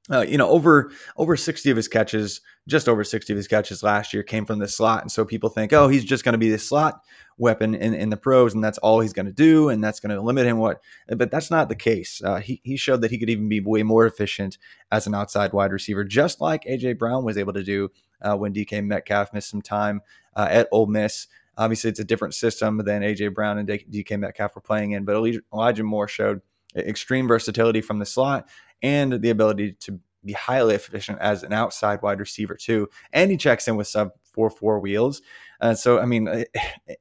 uh, 0.09 0.21
you 0.21 0.37
know 0.37 0.49
over 0.49 0.91
over 1.17 1.37
60 1.37 1.69
of 1.69 1.77
his 1.77 1.87
catches 1.87 2.41
just 2.67 2.87
over 2.87 3.03
60 3.03 3.33
of 3.33 3.37
his 3.37 3.47
catches 3.47 3.83
last 3.83 4.13
year 4.13 4.23
came 4.23 4.45
from 4.45 4.59
the 4.59 4.67
slot. 4.67 5.01
And 5.01 5.11
so 5.11 5.25
people 5.25 5.49
think 5.49 5.73
oh 5.73 5.87
he's 5.87 6.03
just 6.03 6.23
going 6.23 6.33
to 6.33 6.39
be 6.39 6.49
the 6.49 6.57
slot 6.57 7.01
weapon 7.37 7.73
in, 7.75 7.93
in 7.93 8.09
the 8.09 8.17
pros 8.17 8.53
and 8.53 8.63
that's 8.63 8.77
all 8.79 8.99
he's 8.99 9.13
going 9.13 9.25
to 9.25 9.31
do 9.31 9.69
and 9.69 9.83
that's 9.83 9.99
going 9.99 10.15
to 10.15 10.21
limit 10.21 10.45
him 10.45 10.57
what 10.57 10.79
but 11.07 11.31
that's 11.31 11.51
not 11.51 11.69
the 11.69 11.75
case. 11.75 12.21
Uh, 12.23 12.39
he, 12.39 12.61
he 12.63 12.77
showed 12.77 13.01
that 13.01 13.11
he 13.11 13.17
could 13.17 13.29
even 13.29 13.49
be 13.49 13.59
way 13.59 13.83
more 13.83 14.05
efficient 14.05 14.57
as 14.91 15.07
an 15.07 15.15
outside 15.15 15.53
wide 15.53 15.71
receiver 15.71 16.03
just 16.03 16.41
like 16.41 16.63
aj 16.65 16.97
brown 16.97 17.23
was 17.23 17.37
able 17.37 17.53
to 17.53 17.63
do 17.63 17.89
uh, 18.21 18.35
when 18.35 18.53
dk 18.53 18.83
metcalf 18.83 19.33
missed 19.33 19.49
some 19.49 19.61
time 19.61 20.01
uh, 20.35 20.47
at 20.49 20.67
Ole 20.71 20.87
Miss. 20.87 21.27
Obviously 21.57 21.89
it's 21.89 21.99
a 21.99 22.05
different 22.05 22.33
system 22.33 22.77
than 22.79 23.01
aj 23.01 23.33
brown 23.33 23.57
and 23.57 23.67
dk 23.67 24.19
metcalf 24.19 24.55
were 24.55 24.61
playing 24.61 24.91
in 24.91 25.05
but 25.05 25.15
elijah 25.15 25.83
moore 25.83 26.07
showed 26.07 26.41
extreme 26.75 27.27
versatility 27.27 27.81
from 27.81 27.99
the 27.99 28.05
slot 28.05 28.47
and 28.81 29.21
the 29.21 29.29
ability 29.29 29.73
to 29.81 29.99
be 30.23 30.33
highly 30.33 30.75
efficient 30.75 31.19
as 31.19 31.43
an 31.43 31.53
outside 31.53 32.01
wide 32.01 32.19
receiver 32.19 32.55
too. 32.55 32.87
And 33.13 33.31
he 33.31 33.37
checks 33.37 33.67
in 33.67 33.75
with 33.75 33.87
sub 33.87 34.11
four 34.23 34.49
four 34.49 34.79
wheels. 34.79 35.21
Uh, 35.59 35.73
so 35.73 35.99
I 35.99 36.05
mean, 36.05 36.27
eh, 36.27 36.45
eh, 36.87 36.95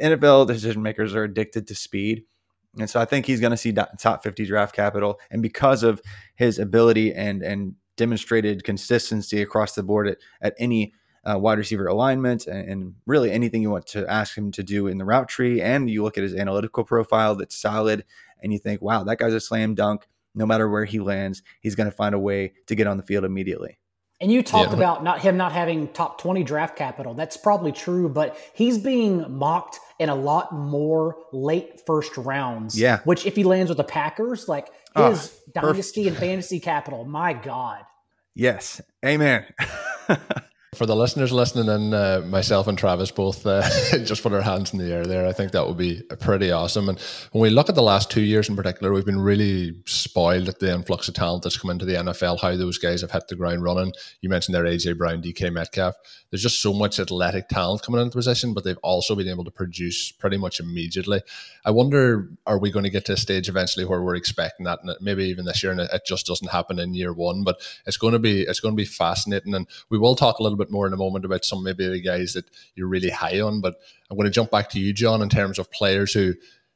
NFL 0.00 0.46
decision 0.46 0.82
makers 0.82 1.14
are 1.14 1.24
addicted 1.24 1.66
to 1.68 1.74
speed. 1.74 2.24
And 2.78 2.90
so 2.90 3.00
I 3.00 3.04
think 3.04 3.26
he's 3.26 3.40
going 3.40 3.52
to 3.52 3.56
see 3.56 3.72
top 3.72 4.24
50 4.24 4.46
draft 4.46 4.74
capital. 4.74 5.20
And 5.30 5.42
because 5.42 5.82
of 5.82 6.02
his 6.34 6.58
ability 6.58 7.12
and 7.12 7.42
and 7.42 7.74
demonstrated 7.96 8.64
consistency 8.64 9.40
across 9.40 9.74
the 9.74 9.82
board 9.82 10.08
at, 10.08 10.18
at 10.40 10.54
any 10.58 10.92
uh, 11.24 11.38
wide 11.38 11.58
receiver 11.58 11.86
alignment 11.86 12.46
and, 12.46 12.68
and, 12.68 12.94
really 13.06 13.30
anything 13.30 13.62
you 13.62 13.70
want 13.70 13.86
to 13.86 14.06
ask 14.10 14.36
him 14.36 14.50
to 14.52 14.62
do 14.62 14.88
in 14.88 14.98
the 14.98 15.04
route 15.04 15.28
tree. 15.28 15.62
And 15.62 15.88
you 15.88 16.02
look 16.02 16.18
at 16.18 16.22
his 16.22 16.34
analytical 16.34 16.84
profile 16.84 17.34
that's 17.34 17.56
solid 17.56 18.04
and 18.42 18.52
you 18.52 18.58
think, 18.58 18.82
wow, 18.82 19.04
that 19.04 19.18
guy's 19.18 19.32
a 19.32 19.40
slam 19.40 19.74
dunk. 19.74 20.06
No 20.34 20.46
matter 20.46 20.68
where 20.68 20.84
he 20.84 21.00
lands, 21.00 21.42
he's 21.60 21.74
going 21.74 21.88
to 21.88 21.96
find 21.96 22.14
a 22.14 22.18
way 22.18 22.54
to 22.66 22.74
get 22.74 22.86
on 22.86 22.96
the 22.96 23.02
field 23.02 23.24
immediately. 23.24 23.78
And 24.20 24.32
you 24.32 24.42
talked 24.42 24.70
yeah. 24.70 24.76
about 24.76 25.04
not 25.04 25.20
him 25.20 25.36
not 25.36 25.52
having 25.52 25.88
top 25.88 26.20
20 26.20 26.44
draft 26.44 26.76
capital. 26.76 27.14
That's 27.14 27.36
probably 27.36 27.72
true, 27.72 28.08
but 28.08 28.38
he's 28.54 28.78
being 28.78 29.24
mocked 29.30 29.80
in 29.98 30.08
a 30.08 30.14
lot 30.14 30.54
more 30.54 31.16
late 31.32 31.82
first 31.86 32.16
rounds. 32.16 32.78
Yeah. 32.78 33.00
Which 33.04 33.26
if 33.26 33.36
he 33.36 33.44
lands 33.44 33.68
with 33.70 33.78
the 33.78 33.84
Packers, 33.84 34.48
like 34.48 34.68
ah, 34.94 35.10
his 35.10 35.36
oh, 35.48 35.60
dynasty 35.60 36.08
and 36.08 36.16
fantasy 36.16 36.60
capital, 36.60 37.04
my 37.04 37.32
God. 37.32 37.84
Yes. 38.34 38.80
Amen. 39.04 39.44
for 40.74 40.86
the 40.86 40.96
listeners 40.96 41.32
listening 41.32 41.68
and 41.68 41.94
uh, 41.94 42.22
myself 42.26 42.66
and 42.66 42.76
Travis 42.76 43.10
both 43.10 43.46
uh, 43.46 43.62
just 44.04 44.22
put 44.22 44.32
our 44.32 44.42
hands 44.42 44.72
in 44.72 44.78
the 44.78 44.92
air 44.92 45.06
there. 45.06 45.26
I 45.26 45.32
think 45.32 45.52
that 45.52 45.66
would 45.66 45.76
be 45.76 46.02
pretty 46.20 46.50
awesome. 46.50 46.88
And 46.88 46.98
when 47.32 47.42
we 47.42 47.50
look 47.50 47.68
at 47.68 47.74
the 47.74 47.82
last 47.82 48.10
two 48.10 48.22
years 48.22 48.48
in 48.48 48.56
particular, 48.56 48.92
we've 48.92 49.04
been 49.04 49.20
really 49.20 49.74
spoiled 49.86 50.48
at 50.48 50.58
the 50.58 50.72
influx 50.72 51.08
of 51.08 51.14
talent 51.14 51.44
that's 51.44 51.56
come 51.56 51.70
into 51.70 51.84
the 51.84 51.94
NFL, 51.94 52.40
how 52.40 52.56
those 52.56 52.78
guys 52.78 53.00
have 53.00 53.10
hit 53.10 53.28
the 53.28 53.36
ground 53.36 53.62
running. 53.62 53.92
You 54.20 54.28
mentioned 54.28 54.54
there 54.54 54.64
AJ 54.64 54.98
Brown, 54.98 55.22
DK 55.22 55.52
Metcalf. 55.52 55.94
There's 56.30 56.42
just 56.42 56.60
so 56.60 56.72
much 56.72 56.98
athletic 56.98 57.48
talent 57.48 57.82
coming 57.82 58.00
into 58.00 58.16
position, 58.16 58.54
but 58.54 58.64
they've 58.64 58.76
also 58.82 59.14
been 59.14 59.28
able 59.28 59.44
to 59.44 59.50
produce 59.52 60.10
pretty 60.10 60.36
much 60.36 60.58
immediately. 60.58 61.22
I 61.64 61.70
wonder, 61.70 62.28
are 62.46 62.58
we 62.58 62.70
going 62.70 62.84
to 62.84 62.90
get 62.90 63.04
to 63.06 63.12
a 63.12 63.16
stage 63.16 63.48
eventually 63.48 63.84
where 63.84 64.02
we're 64.02 64.16
expecting 64.16 64.64
that, 64.64 64.80
and 64.82 64.96
maybe 65.00 65.24
even 65.24 65.44
this 65.44 65.62
year, 65.62 65.70
and 65.70 65.80
it 65.80 66.02
just 66.06 66.26
doesn't 66.26 66.50
happen 66.50 66.78
in 66.78 66.92
year 66.92 67.12
one? 67.12 67.44
But 67.44 67.60
it's 67.86 67.96
going 67.96 68.14
to 68.14 68.18
be 68.18 68.42
it's 68.42 68.60
going 68.60 68.74
to 68.74 68.76
be 68.76 68.84
fascinating, 68.84 69.54
and 69.54 69.68
we 69.90 69.98
will 69.98 70.16
talk 70.16 70.38
a 70.38 70.42
little 70.42 70.58
bit 70.58 70.63
bit 70.64 70.72
more 70.72 70.86
in 70.86 70.92
a 70.92 70.98
moment 70.98 71.24
about 71.24 71.44
some 71.44 71.62
maybe 71.62 71.88
the 71.88 72.00
guys 72.00 72.32
that 72.32 72.46
you're 72.74 72.88
really 72.88 73.10
high 73.10 73.40
on. 73.40 73.60
But 73.60 73.76
I'm 74.10 74.16
going 74.16 74.26
to 74.26 74.34
jump 74.34 74.50
back 74.50 74.70
to 74.70 74.80
you, 74.80 74.92
John, 74.92 75.22
in 75.22 75.28
terms 75.28 75.58
of 75.58 75.70
players 75.70 76.12
who 76.12 76.34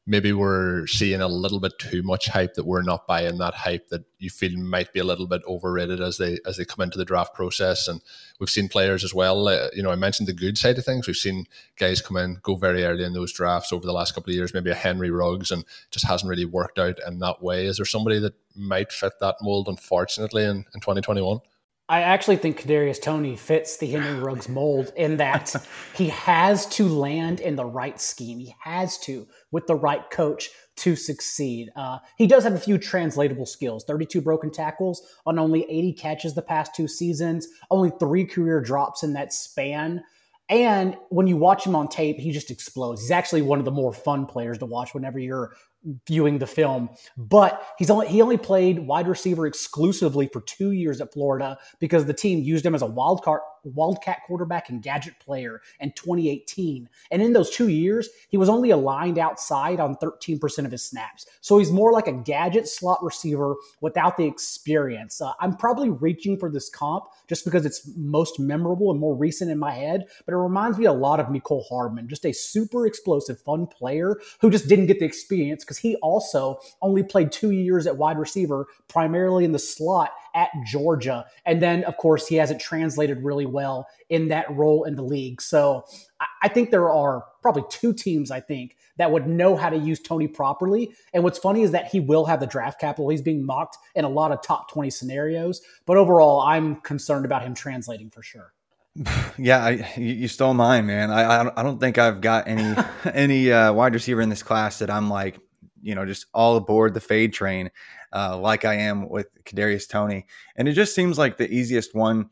maybe 0.09 0.33
we're 0.33 0.87
seeing 0.87 1.21
a 1.21 1.29
little 1.29 1.61
bit 1.61 1.79
too 1.79 2.03
much 2.03 2.29
hype 2.29 2.55
that 2.55 2.65
we're 2.65 2.83
not 2.83 3.07
buying 3.07 3.37
that 3.37 3.53
hype 3.53 3.89
that 3.89 4.03
you 4.19 4.31
feel 4.31 4.57
might 4.59 4.91
be 4.95 5.01
a 5.01 5.05
little 5.05 5.27
bit 5.27 5.43
overrated 5.47 6.01
as 6.01 6.17
they 6.17 6.39
as 6.47 6.57
they 6.57 6.65
come 6.65 6.83
into 6.83 6.97
the 6.97 7.05
draft 7.05 7.35
process. 7.35 7.87
And 7.87 8.01
we've 8.41 8.49
seen 8.49 8.69
players 8.69 9.05
as 9.05 9.13
well 9.13 9.47
uh, 9.47 9.69
you 9.75 9.83
know 9.83 9.91
I 9.91 9.97
mentioned 9.97 10.27
the 10.27 10.33
good 10.33 10.57
side 10.57 10.79
of 10.79 10.85
things. 10.85 11.07
We've 11.07 11.15
seen 11.15 11.45
guys 11.77 12.01
come 12.01 12.17
in 12.17 12.39
go 12.43 12.57
very 12.57 12.85
early 12.85 13.05
in 13.05 13.13
those 13.13 13.33
drafts 13.33 13.73
over 13.73 13.85
the 13.85 13.93
last 13.93 14.15
couple 14.15 14.31
of 14.31 14.35
years 14.37 14.55
maybe 14.55 14.71
a 14.71 14.75
Henry 14.75 15.11
Ruggs 15.11 15.51
and 15.51 15.65
just 15.91 16.07
hasn't 16.07 16.31
really 16.31 16.47
worked 16.47 16.79
out 16.79 16.99
in 17.07 17.19
that 17.19 17.43
way. 17.43 17.67
Is 17.67 17.77
there 17.77 17.87
somebody 17.87 18.19
that 18.21 18.35
might 18.57 18.91
fit 18.91 19.13
that 19.21 19.37
mold 19.43 19.69
unfortunately 19.69 20.45
in, 20.45 20.65
in 20.75 20.81
2021 20.81 21.41
I 21.91 22.03
actually 22.03 22.37
think 22.37 22.61
Kadarius 22.61 23.01
Toney 23.01 23.35
fits 23.35 23.79
the 23.79 23.87
Henry 23.87 24.21
Ruggs 24.21 24.47
mold 24.49 24.93
in 24.95 25.17
that 25.17 25.55
he 25.95 26.11
has 26.11 26.67
to 26.67 26.87
land 26.87 27.41
in 27.41 27.57
the 27.57 27.65
right 27.65 27.99
scheme. 27.99 28.39
He 28.39 28.55
has 28.61 28.99
to 28.99 29.27
with 29.53 29.67
the 29.67 29.75
right 29.75 30.09
coach 30.11 30.51
to 30.77 30.95
succeed. 30.95 31.71
Uh, 31.75 31.99
he 32.17 32.27
does 32.27 32.45
have 32.45 32.53
a 32.53 32.61
few 32.61 32.77
translatable 32.77 33.47
skills 33.47 33.85
32 33.85 34.21
broken 34.21 34.51
tackles 34.51 35.03
on 35.25 35.39
only 35.39 35.65
80 35.71 35.95
catches 35.95 36.35
the 36.35 36.43
past 36.43 36.75
two 36.75 36.87
seasons, 36.87 37.49
only 37.71 37.91
three 37.99 38.27
career 38.27 38.61
drops 38.61 39.03
in 39.03 39.15
that 39.15 39.33
span. 39.33 40.05
And 40.51 40.97
when 41.11 41.27
you 41.27 41.37
watch 41.37 41.67
him 41.67 41.77
on 41.77 41.89
tape, 41.89 42.19
he 42.19 42.33
just 42.33 42.51
explodes. 42.51 43.03
He's 43.03 43.11
actually 43.11 43.43
one 43.43 43.59
of 43.59 43.67
the 43.67 43.71
more 43.71 43.93
fun 43.93 44.25
players 44.25 44.59
to 44.59 44.67
watch 44.67 44.95
whenever 44.95 45.19
you're 45.19 45.55
viewing 46.07 46.39
the 46.39 46.47
film. 46.47 46.91
But 47.17 47.65
he's 47.79 47.91
only 47.91 48.09
he 48.09 48.23
only 48.23 48.37
played 48.37 48.81
wide 48.81 49.09
receiver 49.09 49.47
exclusively 49.47 50.29
for 50.33 50.41
two 50.41 50.73
years 50.73 51.01
at 51.01 51.13
Florida 51.13 51.59
because 51.81 52.07
the 52.07 52.15
team 52.15 52.41
used 52.41 52.65
him 52.65 52.75
as 52.75 52.83
a 52.83 52.87
wild 52.87 53.23
card 53.23 53.41
wildcat 53.75 54.21
quarterback 54.27 54.69
and 54.69 54.83
gadget 54.83 55.19
player 55.19 55.61
in 55.81 55.93
2018. 55.93 56.89
And 57.11 57.23
in 57.23 57.33
those 57.33 57.51
two 57.51 57.69
years, 57.69 58.09
he 58.29 58.37
was 58.37 58.49
only 58.49 58.71
aligned 58.71 59.19
outside 59.19 59.81
on 59.81 59.97
13% 59.97 60.65
of 60.65 60.73
his 60.73 60.85
snaps. 60.85 61.27
So 61.41 61.59
he's 61.59 61.73
more 61.73 61.93
like 61.93 62.09
a 62.09 62.13
gadget 62.13 62.69
slot 62.69 63.03
receiver 63.03 63.57
without 63.81 64.17
the 64.17 64.25
experience. 64.25 65.21
Uh, 65.21 65.33
I'm 65.41 65.57
probably 65.57 65.91
reaching 65.91 66.39
for 66.39 66.51
this 66.51 66.69
comp 66.69 67.05
just 67.29 67.45
because 67.45 67.67
it's 67.67 67.89
most 67.97 68.41
memorable 68.41 68.91
and 68.91 69.01
more 69.01 69.15
recent 69.15 69.51
in 69.51 69.59
my 69.59 69.73
head, 69.73 70.07
but 70.25 70.33
it 70.33 70.39
reminds 70.39 70.79
me 70.79 70.87
a 70.87 70.93
lot 70.93 71.21
of 71.21 71.27
Mecole 71.27 71.65
Hardman, 71.69 72.09
just 72.09 72.25
a 72.25 72.33
super 72.33 72.87
explosive, 72.87 73.41
fun 73.41 73.67
player 73.67 74.19
who 74.41 74.51
just 74.51 74.69
didn't 74.69 74.87
get 74.87 74.99
the 74.99 75.05
experience 75.05 75.65
because 75.65 75.79
he 75.79 75.97
also 75.97 76.59
only 76.83 77.03
played 77.03 77.33
two 77.33 77.51
years 77.51 77.87
at 77.87 77.97
wide 77.97 78.19
receiver, 78.19 78.67
primarily 78.89 79.45
in 79.45 79.53
the 79.53 79.59
slot 79.59 80.13
at 80.35 80.51
Georgia. 80.67 81.27
And 81.45 81.61
then, 81.61 81.85
of 81.85 81.97
course, 81.97 82.27
he 82.27 82.37
hasn't 82.37 82.61
translated 82.61 83.25
really 83.25 83.47
well 83.47 83.58
in 84.09 84.29
that 84.29 84.51
role 84.51 84.85
in 84.85 84.97
the 84.97 85.03
league. 85.03 85.41
So 85.43 85.85
I 86.43 86.49
think 86.49 86.71
there 86.71 86.91
are 86.91 87.25
probably 87.43 87.65
two 87.69 87.93
teams, 87.93 88.31
I 88.31 88.41
think, 88.41 88.77
that 88.97 89.11
would 89.11 89.27
know 89.27 89.57
how 89.57 89.71
to 89.71 89.77
use 89.77 90.01
Toney 90.01 90.29
properly. 90.29 90.93
And 91.13 91.23
what's 91.23 91.39
funny 91.39 91.63
is 91.63 91.71
that 91.73 91.89
he 91.89 92.01
will 92.01 92.25
have 92.25 92.41
the 92.41 92.47
draft 92.47 92.81
capital. 92.81 93.09
He's 93.09 93.23
being 93.23 93.45
mocked 93.45 93.79
in 93.95 94.05
a 94.05 94.09
lot 94.09 94.33
of 94.33 94.43
top 94.43 94.71
20 94.71 94.91
scenarios. 94.91 95.61
But 95.87 95.97
overall, 95.97 96.41
I'm 96.41 96.77
concerned 96.77 97.25
about 97.25 97.43
him 97.43 97.55
translating 97.55 98.11
for 98.11 98.23
sure. 98.23 98.53
Yeah, 99.41 99.65
I, 99.65 99.93
you 99.97 100.27
stole 100.27 100.55
mine, 100.55 100.87
man. 100.87 101.13
I 101.13 101.49
I 101.57 101.63
don't 101.63 101.79
think 101.79 101.97
I've 101.97 102.21
got 102.21 102.49
any 102.49 102.75
any 103.15 103.53
uh, 103.53 103.73
wide 103.73 103.95
receiver 103.95 104.21
in 104.21 104.31
this 104.31 104.43
class 104.43 104.81
that 104.81 104.91
I'm 104.91 105.09
like, 105.09 105.39
you 105.81 105.95
know, 105.95 106.05
just 106.05 106.27
all 106.35 106.57
aboard 106.57 106.93
the 106.93 107.01
fade 107.01 107.33
train 107.33 107.71
uh, 108.13 108.39
like 108.39 108.65
I 108.65 108.75
am 108.75 109.09
with 109.09 109.29
Kadarius 109.45 109.89
Toney. 109.89 110.27
and 110.57 110.69
it 110.69 110.73
just 110.73 110.95
seems 110.95 111.19
like 111.19 111.37
the 111.37 111.51
easiest 111.53 111.95
one 111.95 112.31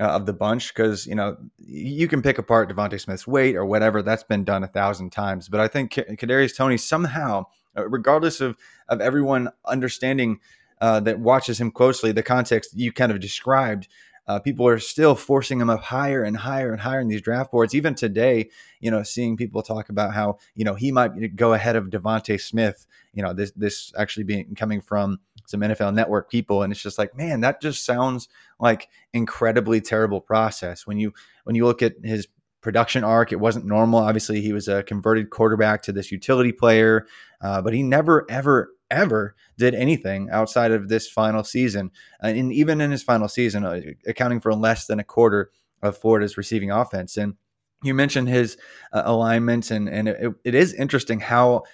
uh, 0.00 0.04
of 0.04 0.26
the 0.26 0.32
bunch 0.32 0.74
because 0.74 1.06
you 1.06 1.14
know 1.14 1.36
you 1.58 2.08
can 2.08 2.22
pick 2.22 2.38
apart 2.38 2.70
DeVonta 2.70 3.00
Smith's 3.00 3.26
weight 3.26 3.56
or 3.56 3.64
whatever 3.64 4.02
that's 4.02 4.24
been 4.24 4.44
done 4.44 4.62
a 4.64 4.68
thousand 4.68 5.10
times, 5.10 5.48
but 5.48 5.60
I 5.60 5.68
think 5.68 5.92
Kadarius 5.92 6.56
Toney 6.56 6.76
somehow, 6.76 7.46
uh, 7.76 7.88
regardless 7.88 8.40
of 8.40 8.56
of 8.88 9.00
everyone 9.00 9.50
understanding 9.64 10.40
uh, 10.80 11.00
that 11.00 11.20
watches 11.20 11.60
him 11.60 11.70
closely, 11.70 12.12
the 12.12 12.22
context 12.22 12.74
you 12.74 12.92
kind 12.92 13.10
of 13.10 13.20
described 13.20 13.88
uh, 14.28 14.40
people 14.40 14.66
are 14.66 14.78
still 14.78 15.14
forcing 15.14 15.60
him 15.60 15.70
up 15.70 15.82
higher 15.82 16.24
and 16.24 16.36
higher 16.36 16.72
and 16.72 16.80
higher 16.80 17.00
in 17.00 17.08
these 17.08 17.22
draft 17.22 17.52
boards. 17.52 17.74
Even 17.74 17.94
today, 17.94 18.50
you 18.80 18.90
know, 18.90 19.02
seeing 19.02 19.36
people 19.36 19.62
talk 19.62 19.88
about 19.88 20.14
how 20.14 20.38
you 20.54 20.64
know 20.64 20.74
he 20.74 20.90
might 20.90 21.36
go 21.36 21.52
ahead 21.52 21.76
of 21.76 21.86
DeVonta 21.86 22.40
Smith. 22.40 22.86
You 23.14 23.22
know, 23.22 23.32
this 23.32 23.52
this 23.52 23.92
actually 23.96 24.24
being 24.24 24.54
coming 24.56 24.80
from 24.80 25.20
some 25.46 25.60
NFL 25.60 25.94
Network 25.94 26.30
people, 26.30 26.62
and 26.62 26.72
it's 26.72 26.82
just 26.82 26.98
like, 26.98 27.16
man, 27.16 27.40
that 27.40 27.60
just 27.60 27.84
sounds 27.84 28.28
like 28.58 28.88
incredibly 29.12 29.80
terrible 29.80 30.20
process. 30.20 30.86
When 30.86 30.98
you 30.98 31.12
when 31.44 31.56
you 31.56 31.64
look 31.64 31.82
at 31.82 31.94
his 32.02 32.28
production 32.60 33.04
arc, 33.04 33.32
it 33.32 33.40
wasn't 33.40 33.64
normal. 33.64 34.00
Obviously, 34.00 34.40
he 34.40 34.52
was 34.52 34.68
a 34.68 34.82
converted 34.82 35.30
quarterback 35.30 35.82
to 35.82 35.92
this 35.92 36.10
utility 36.10 36.52
player, 36.52 37.06
uh, 37.40 37.62
but 37.62 37.72
he 37.72 37.82
never 37.82 38.26
ever 38.28 38.70
ever 38.90 39.34
did 39.58 39.74
anything 39.74 40.28
outside 40.30 40.70
of 40.70 40.88
this 40.88 41.08
final 41.08 41.42
season. 41.42 41.90
Uh, 42.22 42.28
and 42.28 42.52
even 42.52 42.80
in 42.80 42.90
his 42.90 43.02
final 43.02 43.28
season, 43.28 43.64
uh, 43.64 43.80
accounting 44.06 44.40
for 44.40 44.54
less 44.54 44.86
than 44.86 45.00
a 45.00 45.04
quarter 45.04 45.50
of 45.82 45.98
Florida's 45.98 46.36
receiving 46.36 46.70
offense. 46.70 47.16
And 47.16 47.34
you 47.82 47.94
mentioned 47.94 48.28
his 48.28 48.56
uh, 48.92 49.02
alignment, 49.04 49.70
and, 49.70 49.88
and 49.88 50.08
it, 50.08 50.34
it 50.44 50.54
is 50.54 50.72
interesting 50.74 51.20
how 51.20 51.64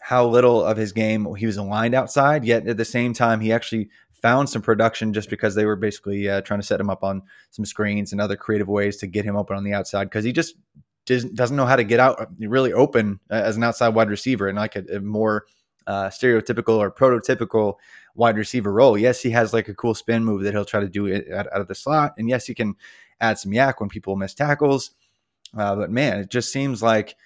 how 0.00 0.26
little 0.26 0.64
of 0.64 0.76
his 0.76 0.92
game 0.92 1.34
he 1.36 1.46
was 1.46 1.56
aligned 1.56 1.94
outside, 1.94 2.44
yet 2.44 2.66
at 2.66 2.76
the 2.76 2.84
same 2.84 3.12
time, 3.12 3.40
he 3.40 3.52
actually 3.52 3.90
found 4.20 4.48
some 4.48 4.62
production 4.62 5.12
just 5.12 5.30
because 5.30 5.54
they 5.54 5.64
were 5.64 5.76
basically 5.76 6.28
uh, 6.28 6.40
trying 6.42 6.60
to 6.60 6.66
set 6.66 6.80
him 6.80 6.90
up 6.90 7.02
on 7.02 7.22
some 7.50 7.64
screens 7.64 8.12
and 8.12 8.20
other 8.20 8.36
creative 8.36 8.68
ways 8.68 8.96
to 8.98 9.06
get 9.06 9.24
him 9.24 9.36
open 9.36 9.56
on 9.56 9.64
the 9.64 9.72
outside 9.72 10.04
because 10.04 10.24
he 10.24 10.32
just 10.32 10.56
doesn't 11.06 11.56
know 11.56 11.66
how 11.66 11.76
to 11.76 11.84
get 11.84 11.98
out 11.98 12.28
really 12.38 12.72
open 12.72 13.18
as 13.30 13.56
an 13.56 13.64
outside 13.64 13.88
wide 13.88 14.10
receiver 14.10 14.48
and 14.48 14.58
like 14.58 14.76
a, 14.76 14.84
a 14.94 15.00
more 15.00 15.46
uh, 15.86 16.08
stereotypical 16.08 16.76
or 16.76 16.90
prototypical 16.90 17.74
wide 18.14 18.36
receiver 18.36 18.72
role. 18.72 18.96
Yes, 18.96 19.20
he 19.20 19.30
has 19.30 19.52
like 19.52 19.68
a 19.68 19.74
cool 19.74 19.94
spin 19.94 20.24
move 20.24 20.42
that 20.42 20.52
he'll 20.52 20.64
try 20.64 20.80
to 20.80 20.88
do 20.88 21.12
out, 21.34 21.46
out 21.52 21.60
of 21.60 21.68
the 21.68 21.74
slot, 21.74 22.14
and 22.18 22.28
yes, 22.28 22.46
he 22.46 22.54
can 22.54 22.74
add 23.20 23.38
some 23.38 23.52
YAC 23.52 23.74
when 23.78 23.88
people 23.88 24.16
miss 24.16 24.34
tackles. 24.34 24.92
Uh, 25.56 25.74
but 25.74 25.90
man, 25.90 26.20
it 26.20 26.30
just 26.30 26.52
seems 26.52 26.82
like 26.82 27.16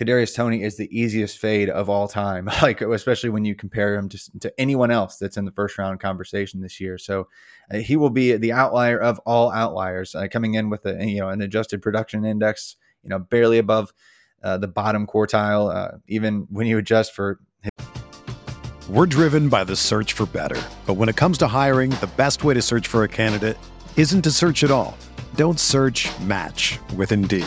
Kadarius 0.00 0.34
Toney 0.34 0.62
is 0.62 0.78
the 0.78 0.88
easiest 0.98 1.36
fade 1.36 1.68
of 1.68 1.90
all 1.90 2.08
time. 2.08 2.48
Like 2.62 2.80
especially 2.82 3.30
when 3.30 3.44
you 3.44 3.54
compare 3.54 3.94
him 3.94 4.08
to, 4.10 4.38
to 4.40 4.60
anyone 4.60 4.90
else 4.90 5.16
that's 5.16 5.36
in 5.38 5.46
the 5.46 5.50
first 5.50 5.78
round 5.78 5.98
conversation 5.98 6.60
this 6.60 6.78
year. 6.78 6.98
So 6.98 7.26
uh, 7.72 7.78
he 7.78 7.96
will 7.96 8.10
be 8.10 8.36
the 8.36 8.52
outlier 8.52 8.98
of 8.98 9.18
all 9.20 9.50
outliers, 9.50 10.14
uh, 10.14 10.28
coming 10.30 10.54
in 10.54 10.68
with 10.68 10.84
a 10.84 11.04
you 11.04 11.20
know 11.20 11.28
an 11.28 11.40
adjusted 11.40 11.80
production 11.80 12.24
index, 12.24 12.76
you 13.02 13.08
know 13.08 13.18
barely 13.18 13.58
above 13.58 13.92
uh, 14.42 14.58
the 14.58 14.68
bottom 14.68 15.06
quartile, 15.06 15.74
uh, 15.74 15.96
even 16.06 16.46
when 16.50 16.66
you 16.66 16.78
adjust 16.78 17.14
for. 17.14 17.40
We're 18.88 19.06
driven 19.06 19.48
by 19.48 19.64
the 19.64 19.76
search 19.76 20.12
for 20.12 20.26
better, 20.26 20.60
but 20.86 20.94
when 20.94 21.08
it 21.08 21.16
comes 21.16 21.38
to 21.38 21.46
hiring, 21.46 21.90
the 21.92 22.10
best 22.16 22.44
way 22.44 22.54
to 22.54 22.62
search 22.62 22.88
for 22.88 23.04
a 23.04 23.08
candidate 23.08 23.56
isn't 23.96 24.22
to 24.22 24.30
search 24.30 24.64
at 24.64 24.70
all. 24.70 24.96
Don't 25.34 25.60
search. 25.60 26.08
Match 26.20 26.78
with 26.96 27.12
Indeed. 27.12 27.46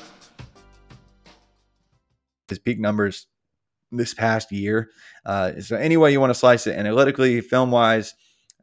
his 2.51 2.59
peak 2.59 2.79
numbers 2.79 3.25
this 3.91 4.13
past 4.13 4.51
year. 4.51 4.89
Uh, 5.25 5.59
so 5.59 5.75
any 5.75 5.97
way 5.97 6.11
you 6.11 6.19
want 6.19 6.29
to 6.29 6.39
slice 6.39 6.67
it, 6.67 6.77
analytically, 6.77 7.41
film 7.41 7.71
wise, 7.71 8.13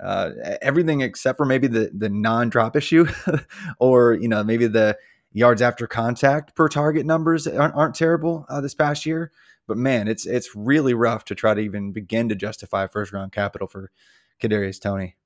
uh, 0.01 0.31
everything 0.63 1.01
except 1.01 1.37
for 1.37 1.45
maybe 1.45 1.67
the 1.67 1.91
the 1.93 2.09
non 2.09 2.49
drop 2.49 2.77
issue, 2.77 3.07
or 3.81 4.15
you 4.15 4.29
know 4.29 4.45
maybe 4.45 4.67
the 4.67 4.97
yards 5.33 5.61
after 5.61 5.87
contact 5.87 6.55
per 6.55 6.69
target 6.69 7.05
numbers 7.05 7.47
aren't, 7.47 7.75
aren't 7.75 7.95
terrible 7.95 8.47
uh, 8.49 8.61
this 8.61 8.75
past 8.75 9.05
year. 9.05 9.33
But 9.67 9.77
man, 9.77 10.09
it's 10.09 10.25
it's 10.25 10.55
really 10.55 10.95
rough 10.95 11.25
to 11.27 11.35
try 11.35 11.55
to 11.55 11.61
even 11.61 11.93
begin 11.93 12.29
to 12.29 12.35
justify 12.35 12.87
first 12.87 13.13
round 13.13 13.33
capital 13.33 13.67
for 13.67 13.91
Kadarius 14.41 14.81
Toney. 14.81 15.17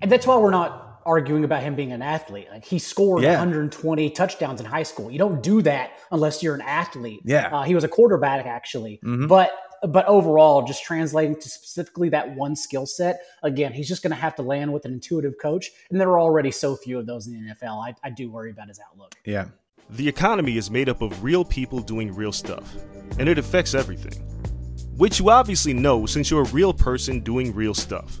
And 0.00 0.12
that's 0.12 0.26
why 0.26 0.36
we're 0.36 0.50
not 0.50 0.87
arguing 1.08 1.44
about 1.44 1.62
him 1.62 1.74
being 1.74 1.92
an 1.92 2.02
athlete. 2.02 2.48
Like 2.52 2.64
he 2.64 2.78
scored 2.78 3.22
yeah. 3.22 3.30
120 3.30 4.10
touchdowns 4.10 4.60
in 4.60 4.66
high 4.66 4.82
school. 4.82 5.10
You 5.10 5.18
don't 5.18 5.42
do 5.42 5.62
that 5.62 5.92
unless 6.12 6.42
you're 6.42 6.54
an 6.54 6.60
athlete. 6.60 7.20
Yeah, 7.24 7.48
uh, 7.48 7.62
he 7.62 7.74
was 7.74 7.82
a 7.82 7.88
quarterback 7.88 8.46
actually, 8.46 9.00
mm-hmm. 9.02 9.26
but 9.26 9.50
but 9.86 10.06
overall, 10.06 10.62
just 10.62 10.84
translating 10.84 11.36
to 11.36 11.48
specifically 11.48 12.08
that 12.10 12.34
one 12.34 12.56
skill 12.56 12.84
set, 12.86 13.20
again, 13.42 13.72
he's 13.72 13.88
just 13.88 14.02
going 14.02 14.10
to 14.10 14.16
have 14.16 14.34
to 14.36 14.42
land 14.42 14.72
with 14.72 14.84
an 14.84 14.92
intuitive 14.92 15.34
coach, 15.40 15.70
and 15.90 16.00
there 16.00 16.08
are 16.10 16.20
already 16.20 16.50
so 16.50 16.76
few 16.76 16.98
of 16.98 17.06
those 17.06 17.26
in 17.26 17.32
the 17.32 17.54
NFL. 17.54 17.86
I, 17.86 17.94
I 18.04 18.10
do 18.10 18.30
worry 18.30 18.50
about 18.50 18.68
his 18.68 18.80
outlook. 18.90 19.14
Yeah. 19.24 19.46
The 19.90 20.06
economy 20.06 20.58
is 20.58 20.70
made 20.70 20.88
up 20.88 21.00
of 21.00 21.22
real 21.22 21.44
people 21.44 21.80
doing 21.80 22.14
real 22.14 22.32
stuff, 22.32 22.76
and 23.18 23.28
it 23.28 23.38
affects 23.38 23.74
everything. 23.74 24.20
Which 24.96 25.20
you 25.20 25.30
obviously 25.30 25.72
know 25.72 26.06
since 26.06 26.30
you're 26.30 26.42
a 26.42 26.48
real 26.48 26.74
person 26.74 27.20
doing 27.20 27.54
real 27.54 27.72
stuff. 27.72 28.20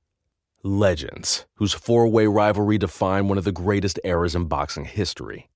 legends 0.63 1.45
whose 1.55 1.73
four 1.73 2.07
way 2.07 2.27
rivalry 2.27 2.77
defined 2.77 3.29
one 3.29 3.37
of 3.37 3.43
the 3.43 3.51
greatest 3.51 3.99
eras 4.03 4.35
in 4.35 4.45
boxing 4.45 4.85
history. 4.85 5.49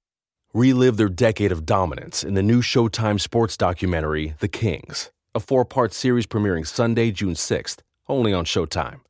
Relive 0.53 0.97
their 0.97 1.09
decade 1.09 1.51
of 1.51 1.65
dominance 1.65 2.23
in 2.23 2.33
the 2.33 2.43
new 2.43 2.61
Showtime 2.61 3.19
sports 3.19 3.57
documentary, 3.57 4.35
The 4.39 4.47
Kings, 4.47 5.11
a 5.33 5.39
four 5.39 5.65
part 5.65 5.93
series 5.93 6.25
premiering 6.25 6.65
Sunday, 6.65 7.11
June 7.11 7.33
6th, 7.33 7.79
only 8.07 8.33
on 8.33 8.45
Showtime. 8.45 9.01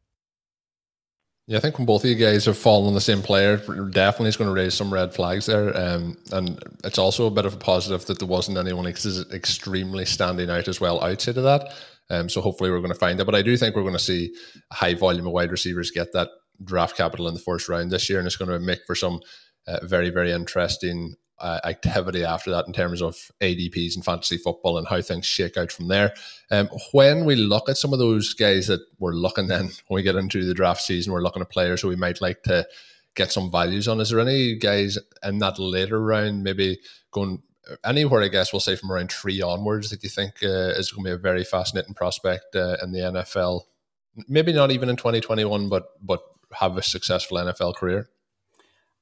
Yeah, 1.47 1.58
I 1.58 1.62
think 1.62 1.77
when 1.77 1.86
both 1.86 2.03
of 2.03 2.10
you 2.10 2.15
guys 2.15 2.47
fallen 2.58 2.88
on 2.88 2.95
the 2.95 3.01
same 3.01 3.21
player, 3.21 3.58
definitely 3.58 4.29
is 4.29 4.38
going 4.38 4.49
to 4.49 4.53
raise 4.53 4.73
some 4.73 4.91
red 4.91 5.13
flags 5.13 5.45
there. 5.45 5.77
Um, 5.77 6.17
and 6.31 6.60
it's 6.84 6.97
also 6.97 7.27
a 7.27 7.31
bit 7.31 7.45
of 7.45 7.53
a 7.53 7.58
positive 7.58 8.03
that 8.08 8.17
there 8.17 8.27
wasn't 8.27 8.58
anyone 8.58 8.88
ex- 8.88 9.23
extremely 9.31 10.05
standing 10.05 10.49
out 10.49 10.67
as 10.67 10.81
well 10.81 11.03
outside 11.03 11.38
of 11.38 11.43
that. 11.43 11.75
Um, 12.09 12.29
so 12.29 12.41
hopefully 12.41 12.69
we're 12.69 12.79
going 12.79 12.93
to 12.93 12.99
find 12.99 13.19
it. 13.19 13.25
But 13.25 13.35
I 13.35 13.41
do 13.41 13.57
think 13.57 13.75
we're 13.75 13.81
going 13.81 13.93
to 13.93 13.99
see 13.99 14.35
a 14.71 14.75
high 14.75 14.93
volume 14.93 15.27
of 15.27 15.33
wide 15.33 15.51
receivers 15.51 15.91
get 15.91 16.13
that 16.13 16.29
draft 16.63 16.95
capital 16.95 17.27
in 17.27 17.33
the 17.33 17.39
first 17.39 17.67
round 17.67 17.91
this 17.91 18.09
year, 18.09 18.19
and 18.19 18.27
it's 18.27 18.37
going 18.37 18.51
to 18.51 18.59
make 18.59 18.85
for 18.85 18.95
some 18.95 19.21
uh, 19.67 19.79
very 19.83 20.09
very 20.09 20.31
interesting 20.31 21.15
uh, 21.39 21.59
activity 21.65 22.23
after 22.23 22.49
that 22.51 22.65
in 22.67 22.73
terms 22.73 23.01
of 23.01 23.15
ADPs 23.41 23.95
and 23.95 24.05
fantasy 24.05 24.37
football 24.37 24.77
and 24.77 24.87
how 24.87 25.01
things 25.01 25.25
shake 25.25 25.57
out 25.57 25.71
from 25.71 25.87
there. 25.87 26.13
Um, 26.51 26.69
when 26.93 27.25
we 27.25 27.35
look 27.35 27.67
at 27.69 27.77
some 27.77 27.93
of 27.93 27.99
those 27.99 28.33
guys 28.33 28.67
that 28.67 28.81
we're 28.99 29.13
looking 29.13 29.47
then 29.47 29.65
when 29.87 29.95
we 29.95 30.03
get 30.03 30.15
into 30.15 30.45
the 30.45 30.53
draft 30.53 30.81
season, 30.81 31.11
we're 31.11 31.23
looking 31.23 31.41
at 31.41 31.51
players 31.51 31.81
who 31.81 31.89
we 31.89 31.95
might 31.95 32.21
like 32.21 32.43
to 32.43 32.65
get 33.15 33.31
some 33.31 33.51
values 33.51 33.87
on. 33.87 33.99
Is 33.99 34.09
there 34.09 34.19
any 34.19 34.55
guys 34.55 34.97
in 35.23 35.39
that 35.39 35.59
later 35.59 36.01
round 36.01 36.43
maybe 36.43 36.79
going 37.11 37.41
anywhere, 37.84 38.21
I 38.21 38.28
guess 38.28 38.54
we'll 38.54 38.60
say 38.60 38.75
from 38.75 38.91
around 38.91 39.12
three 39.12 39.41
onwards, 39.41 39.89
that 39.89 40.04
you 40.04 40.10
think 40.10 40.43
uh, 40.43 40.73
is 40.78 40.91
going 40.91 41.04
to 41.04 41.10
be 41.10 41.13
a 41.13 41.17
very 41.17 41.43
fascinating 41.43 41.93
prospect 41.93 42.56
uh, 42.56 42.78
in 42.82 42.91
the 42.91 42.99
NFL. 42.99 43.62
Maybe 44.28 44.54
not 44.54 44.71
even 44.71 44.89
in 44.89 44.95
2021, 44.95 45.69
but 45.69 45.89
but 46.01 46.21
have 46.54 46.78
a 46.78 46.84
successful 46.84 47.38
NFL 47.38 47.75
career. 47.75 48.08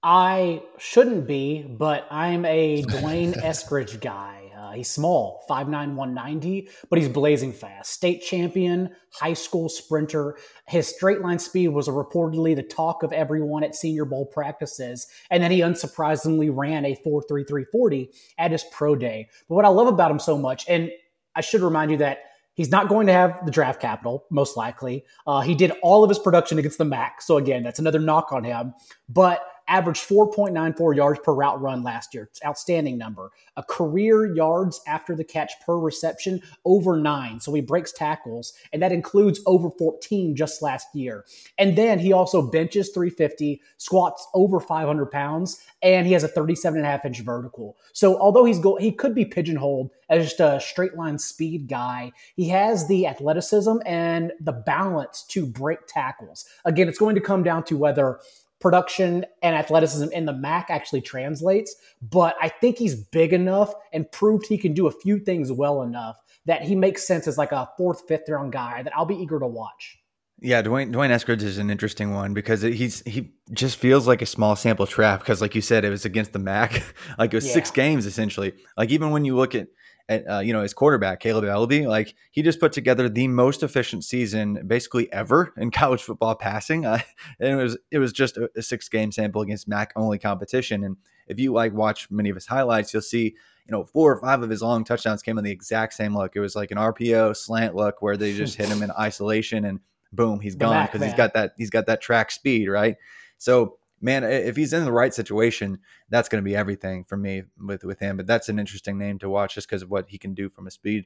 I 0.02 0.63
shouldn't 0.78 1.28
be, 1.28 1.62
but 1.62 2.08
I'm 2.12 2.43
a 2.45 2.82
D'Wayne 2.82 3.34
Eskridge 3.41 4.02
guy 4.02 4.42
he's 4.73 4.89
small, 4.89 5.43
5'9, 5.49 5.95
190, 5.95 6.69
but 6.89 6.99
he's 6.99 7.09
blazing 7.09 7.53
fast. 7.53 7.91
State 7.91 8.21
champion, 8.21 8.89
high 9.12 9.33
school 9.33 9.69
sprinter. 9.69 10.38
His 10.67 10.88
straight 10.88 11.21
line 11.21 11.39
speed 11.39 11.69
was 11.69 11.88
reportedly 11.88 12.55
the 12.55 12.63
talk 12.63 13.03
of 13.03 13.12
everyone 13.12 13.63
at 13.63 13.75
Senior 13.75 14.05
Bowl 14.05 14.25
practices. 14.25 15.07
And 15.31 15.41
then 15.41 15.51
he 15.51 15.59
unsurprisingly 15.59 16.49
ran 16.53 16.86
a 16.86 16.95
4.3340 17.05 18.09
at 18.38 18.51
his 18.51 18.63
pro 18.71 18.95
day. 18.95 19.29
But 19.47 19.55
what 19.55 19.65
I 19.65 19.69
love 19.69 19.88
about 19.88 20.12
him 20.12 20.19
so 20.19 20.38
much, 20.38 20.65
and 20.67 20.91
I 21.36 21.41
should 21.41 21.62
remind 21.62 21.91
you 21.91 21.97
that 21.97 22.19
He's 22.55 22.69
not 22.69 22.88
going 22.88 23.07
to 23.07 23.13
have 23.13 23.43
the 23.45 23.51
draft 23.51 23.81
capital, 23.81 24.25
most 24.29 24.55
likely. 24.55 25.05
Uh, 25.25 25.41
he 25.41 25.55
did 25.55 25.71
all 25.81 26.03
of 26.03 26.09
his 26.09 26.19
production 26.19 26.59
against 26.59 26.77
the 26.77 26.86
MAC. 26.86 27.21
So, 27.21 27.38
again, 27.38 27.63
that's 27.63 27.79
another 27.79 27.99
knock 27.99 28.31
on 28.31 28.43
him. 28.43 28.75
But 29.09 29.41
averaged 29.73 30.07
4.94 30.07 30.95
yards 30.95 31.19
per 31.23 31.33
route 31.33 31.59
run 31.59 31.81
last 31.81 32.13
year. 32.13 32.29
It's 32.29 32.45
outstanding 32.45 32.95
number. 32.95 33.31
A 33.57 33.63
career 33.63 34.36
yards 34.36 34.79
after 34.86 35.15
the 35.15 35.23
catch 35.23 35.51
per 35.65 35.79
reception 35.79 36.41
over 36.63 36.95
nine. 36.95 37.39
So 37.39 37.51
he 37.53 37.62
breaks 37.62 37.91
tackles, 37.91 38.53
and 38.71 38.83
that 38.83 38.91
includes 38.91 39.39
over 39.47 39.71
14 39.71 40.36
just 40.36 40.62
last 40.62 40.88
year. 40.93 41.25
And 41.57 41.75
then 41.75 41.97
he 41.97 42.13
also 42.13 42.43
benches 42.43 42.89
350, 42.89 43.62
squats 43.77 44.27
over 44.36 44.59
500 44.59 45.07
pounds, 45.07 45.63
and 45.81 46.05
he 46.05 46.13
has 46.13 46.23
a 46.23 46.27
37 46.27 46.77
and 46.77 46.86
a 46.86 46.89
half 46.89 47.03
inch 47.03 47.21
vertical. 47.21 47.75
So 47.93 48.19
although 48.19 48.45
he's 48.45 48.59
go, 48.59 48.75
he 48.75 48.91
could 48.91 49.15
be 49.15 49.25
pigeonholed 49.25 49.89
as 50.09 50.25
just 50.25 50.39
a 50.39 50.59
straight 50.59 50.95
line 50.95 51.17
speed 51.17 51.67
guy, 51.67 52.12
he 52.36 52.49
has 52.49 52.88
the 52.88 53.07
athleticism 53.07 53.77
and 53.88 54.33
the 54.39 54.51
balance 54.51 55.23
to 55.29 55.47
break 55.47 55.79
tackles. 55.88 56.45
Again, 56.63 56.88
it's 56.88 56.99
going 56.99 57.15
to 57.15 57.21
come 57.21 57.41
down 57.41 57.63
to 57.63 57.77
whether 57.77 58.19
production 58.63 59.26
and 59.41 59.58
athleticism 59.58 60.08
in 60.13 60.26
the 60.26 60.32
MAC 60.32 60.67
actually 60.69 61.02
translates. 61.02 61.76
But 62.02 62.36
I 62.41 62.47
think 62.47 62.78
he's 62.78 62.95
big 62.95 63.34
enough 63.34 63.73
and 63.91 64.10
proved 64.10 64.47
he 64.47 64.58
can 64.58 64.73
do 64.73 64.88
a 64.88 64.91
few 64.91 65.19
things 65.19 65.52
well 65.52 65.84
enough 65.84 66.17
that 66.45 66.62
he 66.62 66.73
makes 66.73 67.06
sense 67.06 67.28
as 67.28 67.38
like 67.38 67.52
a 67.52 67.69
fourth, 67.78 68.04
fifth 68.08 68.30
round 68.30 68.54
guy 68.54 68.82
that 68.82 68.95
I'll 68.95 69.06
be 69.06 69.17
eager 69.17 69.38
to 69.38 69.47
watch. 69.47 69.99
Yeah, 70.39 70.62
D'Wayne, 70.62 70.91
D'Wayne 70.91 71.10
Eskridge 71.10 71.43
is 71.43 71.58
an 71.58 71.69
interesting 71.69 72.13
one 72.13 72.34
because 72.34 72.62
he's 72.62 73.02
he 73.02 73.34
just 73.52 73.78
feels 73.78 74.08
like 74.08 74.21
a 74.21 74.26
small 74.26 74.56
sample 74.56 74.88
trap 74.88 75.19
because, 75.19 75.41
like 75.41 75.56
you 75.56 75.62
said, 75.62 75.86
it 75.86 75.89
was 75.89 76.06
against 76.06 76.34
the 76.34 76.39
MAC, 76.39 76.84
like 77.17 77.34
it 77.34 77.38
was 77.38 77.47
yeah. 77.47 77.54
six 77.54 77.69
games 77.69 78.06
essentially. 78.06 78.54
Like 78.78 78.91
even 78.91 79.12
when 79.12 79.26
you 79.26 79.36
look 79.36 79.56
at 79.56 79.67
uh, 80.09 80.39
you 80.39 80.53
know 80.53 80.61
his 80.61 80.73
quarterback 80.73 81.21
Kaleb 81.21 81.43
Eleby, 81.43 81.87
like 81.87 82.15
he 82.31 82.41
just 82.41 82.59
put 82.59 82.71
together 82.71 83.07
the 83.07 83.27
most 83.27 83.63
efficient 83.63 84.03
season 84.03 84.65
basically 84.67 85.11
ever 85.13 85.53
in 85.57 85.71
college 85.71 86.03
football 86.03 86.35
passing, 86.35 86.85
uh, 86.85 86.99
and 87.39 87.59
it 87.59 87.63
was 87.63 87.77
it 87.91 87.99
was 87.99 88.11
just 88.11 88.37
a, 88.37 88.49
a 88.55 88.61
six 88.61 88.89
game 88.89 89.11
sample 89.11 89.41
against 89.41 89.67
MAC 89.67 89.93
only 89.95 90.19
competition. 90.19 90.83
And 90.83 90.97
if 91.27 91.39
you 91.39 91.53
like 91.53 91.73
watch 91.73 92.11
many 92.11 92.29
of 92.29 92.35
his 92.35 92.45
highlights, 92.45 92.93
you'll 92.93 93.01
see 93.01 93.23
you 93.65 93.71
know 93.71 93.85
four 93.85 94.13
or 94.13 94.21
five 94.21 94.41
of 94.43 94.49
his 94.49 94.61
long 94.61 94.83
touchdowns 94.83 95.23
came 95.23 95.37
on 95.37 95.43
the 95.43 95.51
exact 95.51 95.93
same 95.93 96.15
look. 96.15 96.35
It 96.35 96.41
was 96.41 96.55
like 96.55 96.71
an 96.71 96.77
RPO 96.77 97.35
slant 97.37 97.75
look 97.75 98.01
where 98.01 98.17
they 98.17 98.33
just 98.33 98.57
hit 98.57 98.67
him 98.67 98.83
in 98.83 98.91
isolation 98.99 99.65
and 99.65 99.79
boom, 100.11 100.39
he's 100.39 100.55
gone 100.55 100.85
because 100.85 101.01
he's 101.01 101.13
got 101.15 101.33
that 101.33 101.53
he's 101.57 101.69
got 101.69 101.85
that 101.87 102.01
track 102.01 102.31
speed, 102.31 102.67
right? 102.67 102.97
So 103.37 103.77
man, 104.03 104.23
if 104.25 104.55
he's 104.55 104.73
in 104.73 104.83
the 104.83 104.91
right 104.91 105.13
situation, 105.13 105.79
that's 106.09 106.29
going 106.29 106.43
to 106.43 106.47
be 106.47 106.55
everything 106.55 107.05
for 107.05 107.17
me 107.17 107.43
with 107.57 107.83
with 107.83 107.99
him. 107.99 108.17
But 108.17 108.27
that's 108.27 108.49
an 108.49 108.59
interesting 108.59 108.97
name 108.97 109.17
to 109.19 109.29
watch 109.29 109.55
just 109.55 109.67
because 109.67 109.81
of 109.81 109.89
what 109.89 110.09
he 110.09 110.17
can 110.17 110.33
do 110.33 110.49
from 110.49 110.67
a 110.67 110.71
speed 110.71 111.05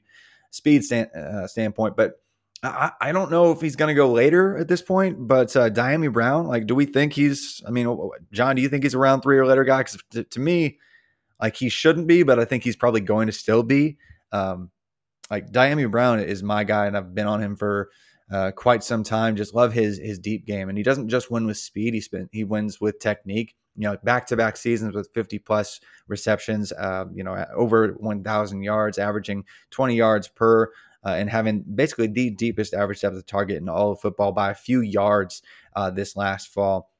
speed 0.50 0.84
stand, 0.84 1.08
uh, 1.12 1.46
standpoint. 1.46 1.96
But 1.96 2.20
I, 2.62 2.90
I, 3.00 3.12
don't 3.12 3.30
know 3.30 3.52
if 3.52 3.60
he's 3.60 3.76
going 3.76 3.88
to 3.88 3.94
go 3.94 4.10
later 4.10 4.58
at 4.58 4.66
this 4.66 4.82
point. 4.82 5.28
But 5.28 5.54
uh, 5.56 5.70
Dyami 5.70 6.12
Brown, 6.12 6.48
like, 6.48 6.66
do 6.66 6.74
we 6.74 6.86
think 6.86 7.12
he's? 7.12 7.62
I 7.66 7.70
mean, 7.70 8.10
John, 8.32 8.56
do 8.56 8.62
you 8.62 8.68
think 8.68 8.82
he's 8.82 8.94
a 8.94 8.98
round 8.98 9.22
three 9.22 9.38
or 9.38 9.46
later 9.46 9.64
guy? 9.64 9.78
Because 9.78 10.02
to, 10.10 10.24
to, 10.24 10.40
me, 10.40 10.78
like 11.40 11.54
he 11.54 11.68
shouldn't 11.68 12.08
be, 12.08 12.24
but 12.24 12.40
I 12.40 12.44
think 12.44 12.64
he's 12.64 12.76
probably 12.76 13.00
going 13.00 13.28
to 13.28 13.32
still 13.32 13.62
be. 13.62 13.98
Um, 14.32 14.70
like 15.30 15.52
Dyami 15.52 15.88
Brown 15.90 16.20
is 16.20 16.42
my 16.42 16.64
guy, 16.64 16.86
and 16.86 16.96
I've 16.96 17.14
been 17.14 17.26
on 17.26 17.40
him 17.40 17.54
for 17.54 17.90
uh, 18.30 18.50
quite 18.52 18.84
some 18.84 19.02
time. 19.02 19.36
Just 19.36 19.54
love 19.54 19.72
his 19.72 19.98
his 19.98 20.18
deep 20.18 20.46
game, 20.46 20.68
and 20.68 20.76
he 20.76 20.84
doesn't 20.84 21.08
just 21.08 21.30
win 21.30 21.46
with 21.46 21.56
speed. 21.56 21.94
He 21.94 22.00
spent 22.00 22.28
he 22.32 22.44
wins 22.44 22.80
with 22.80 22.98
technique. 22.98 23.54
You 23.76 23.84
know, 23.84 23.96
back 24.02 24.26
to 24.26 24.36
back 24.36 24.56
seasons 24.56 24.94
with 24.94 25.08
50 25.14 25.38
plus 25.38 25.80
receptions. 26.08 26.72
Uh, 26.72 27.04
you 27.14 27.22
know, 27.22 27.46
over 27.54 27.92
1,000 27.92 28.62
yards, 28.62 28.98
averaging 28.98 29.44
20 29.70 29.94
yards 29.94 30.28
per. 30.28 30.72
Uh, 31.06 31.10
and 31.10 31.30
having 31.30 31.64
basically 31.76 32.08
the 32.08 32.28
deepest 32.28 32.74
average 32.74 33.00
depth 33.00 33.14
of 33.14 33.24
target 33.24 33.58
in 33.58 33.68
all 33.68 33.92
of 33.92 34.00
football 34.00 34.32
by 34.32 34.50
a 34.50 34.54
few 34.54 34.80
yards 34.80 35.42
uh, 35.76 35.88
this 35.88 36.16
last 36.16 36.48
fall 36.48 36.90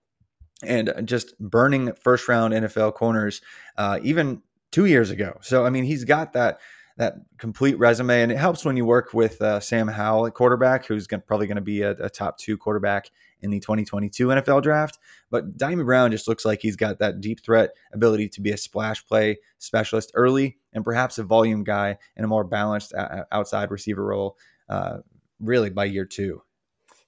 and 0.63 0.93
just 1.05 1.39
burning 1.39 1.93
first 1.95 2.29
round 2.29 2.55
NFL 2.55 2.95
corners 2.95 3.41
uh, 3.77 3.99
even 4.03 4.43
two 4.71 4.87
years 4.87 5.11
ago. 5.11 5.39
So 5.41 5.65
I 5.65 5.71
mean, 5.71 5.85
he's 5.85 6.05
got 6.05 6.33
that 6.35 6.61
that 6.99 7.15
complete 7.39 7.79
resume. 7.79 8.23
And 8.23 8.33
it 8.33 8.37
helps 8.37 8.65
when 8.65 8.77
you 8.77 8.85
work 8.85 9.15
with 9.15 9.41
uh, 9.41 9.61
Sam 9.61 9.87
Howell 9.87 10.27
at 10.27 10.35
quarterback, 10.35 10.85
who's 10.85 11.07
gonna, 11.07 11.23
probably 11.23 11.47
going 11.47 11.57
to 11.57 11.63
be 11.63 11.83
a, 11.83 11.93
a, 11.93 12.11
top 12.11 12.39
two 12.39 12.59
quarterback 12.59 13.11
in 13.41 13.51
the 13.51 13.61
2022 13.61 14.27
NFL 14.27 14.63
draft. 14.63 14.99
But 15.31 15.57
Dyami 15.57 15.85
Brown 15.85 16.11
just 16.11 16.27
looks 16.27 16.45
like 16.45 16.61
he's 16.61 16.75
got 16.75 16.99
that 16.99 17.21
deep 17.21 17.41
threat 17.41 17.71
ability 17.93 18.29
to 18.31 18.41
be 18.41 18.51
a 18.51 18.57
splash 18.57 19.07
play 19.07 19.39
specialist 19.59 20.11
early 20.15 20.59
and 20.73 20.85
perhaps 20.85 21.19
a 21.19 21.23
volume 21.23 21.63
guy 21.63 21.99
in 22.17 22.25
a 22.25 22.29
more 22.29 22.45
balanced 22.45 22.93
uh, 22.93 23.25
outside 23.31 23.71
receiver 23.71 24.05
role, 24.05 24.37
uh, 24.69 24.99
really 25.39 25.71
by 25.71 25.85
year 25.85 26.05
two. 26.05 26.43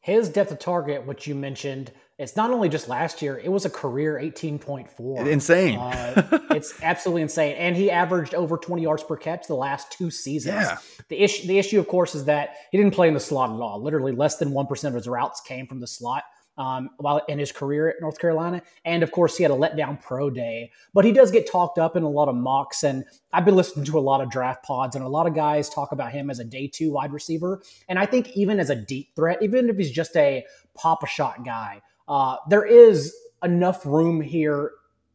His 0.00 0.30
depth 0.30 0.52
of 0.52 0.60
target, 0.60 1.04
which 1.04 1.26
you 1.26 1.34
mentioned, 1.34 1.92
it's 2.20 2.36
not 2.36 2.50
only 2.50 2.68
just 2.68 2.86
last 2.86 3.22
year, 3.22 3.40
it 3.42 3.48
was 3.48 3.64
a 3.64 3.70
career 3.70 4.20
18.4. 4.22 5.26
Insane. 5.26 5.78
uh, 5.78 6.38
it's 6.50 6.74
absolutely 6.82 7.22
insane. 7.22 7.56
And 7.56 7.74
he 7.74 7.90
averaged 7.90 8.34
over 8.34 8.58
20 8.58 8.82
yards 8.82 9.02
per 9.02 9.16
catch 9.16 9.46
the 9.46 9.54
last 9.54 9.90
two 9.90 10.10
seasons. 10.10 10.54
Yeah. 10.54 10.76
The 11.08 11.22
issue 11.22 11.46
the 11.48 11.58
issue 11.58 11.80
of 11.80 11.88
course 11.88 12.14
is 12.14 12.26
that 12.26 12.56
he 12.70 12.78
didn't 12.78 12.92
play 12.92 13.08
in 13.08 13.14
the 13.14 13.20
slot 13.20 13.48
at 13.48 13.60
all. 13.60 13.82
Literally 13.82 14.12
less 14.12 14.36
than 14.36 14.50
1% 14.50 14.84
of 14.84 14.94
his 14.94 15.08
routes 15.08 15.40
came 15.40 15.66
from 15.66 15.80
the 15.80 15.86
slot. 15.86 16.24
Um, 16.58 16.90
while 16.98 17.22
in 17.26 17.38
his 17.38 17.52
career 17.52 17.88
at 17.88 18.02
North 18.02 18.18
Carolina. 18.18 18.60
And 18.84 19.02
of 19.02 19.12
course, 19.12 19.34
he 19.34 19.42
had 19.42 19.50
a 19.50 19.54
letdown 19.54 20.02
pro 20.02 20.28
day, 20.28 20.72
but 20.92 21.06
he 21.06 21.12
does 21.12 21.30
get 21.30 21.50
talked 21.50 21.78
up 21.78 21.96
in 21.96 22.02
a 22.02 22.08
lot 22.08 22.28
of 22.28 22.34
mocks. 22.34 22.82
And 22.82 23.04
I've 23.32 23.46
been 23.46 23.56
listening 23.56 23.86
to 23.86 23.98
a 23.98 24.00
lot 24.00 24.20
of 24.20 24.30
draft 24.30 24.62
pods, 24.62 24.94
and 24.94 25.02
a 25.02 25.08
lot 25.08 25.26
of 25.26 25.34
guys 25.34 25.70
talk 25.70 25.92
about 25.92 26.12
him 26.12 26.28
as 26.28 26.38
a 26.38 26.44
day 26.44 26.66
two 26.66 26.92
wide 26.92 27.14
receiver. 27.14 27.62
And 27.88 27.98
I 27.98 28.04
think 28.04 28.36
even 28.36 28.60
as 28.60 28.68
a 28.68 28.74
deep 28.74 29.14
threat, 29.16 29.38
even 29.40 29.70
if 29.70 29.78
he's 29.78 29.90
just 29.90 30.14
a 30.16 30.44
pop 30.74 31.02
a 31.02 31.06
shot 31.06 31.46
guy, 31.46 31.80
uh, 32.10 32.36
there 32.48 32.66
is 32.66 33.14
enough 33.42 33.86
room 33.86 34.20
here 34.20 34.72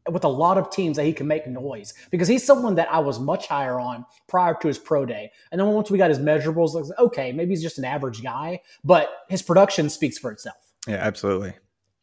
with 0.10 0.24
a 0.24 0.30
lot 0.30 0.58
of 0.58 0.70
teams 0.70 0.98
that 0.98 1.04
he 1.04 1.14
can 1.14 1.28
make 1.28 1.48
noise 1.48 1.94
because 2.10 2.28
he's 2.28 2.44
someone 2.44 2.76
that 2.76 2.92
I 2.92 3.00
was 3.00 3.20
much 3.20 3.48
higher 3.48 3.80
on 3.80 4.06
prior 4.28 4.56
to 4.62 4.68
his 4.68 4.78
pro 4.78 5.06
day. 5.06 5.32
And 5.52 5.60
then 5.60 5.68
once 5.68 5.92
we 5.92 5.98
got 5.98 6.10
his 6.10 6.20
measurables, 6.20 6.74
like, 6.74 6.86
okay, 7.00 7.32
maybe 7.32 7.52
he's 7.52 7.62
just 7.62 7.78
an 7.80 7.86
average 7.86 8.24
guy, 8.24 8.62
but 8.84 9.10
his 9.30 9.42
production 9.42 9.90
speaks 9.90 10.18
for 10.18 10.32
itself. 10.32 10.58
Yeah, 10.88 10.96
absolutely. 10.96 11.54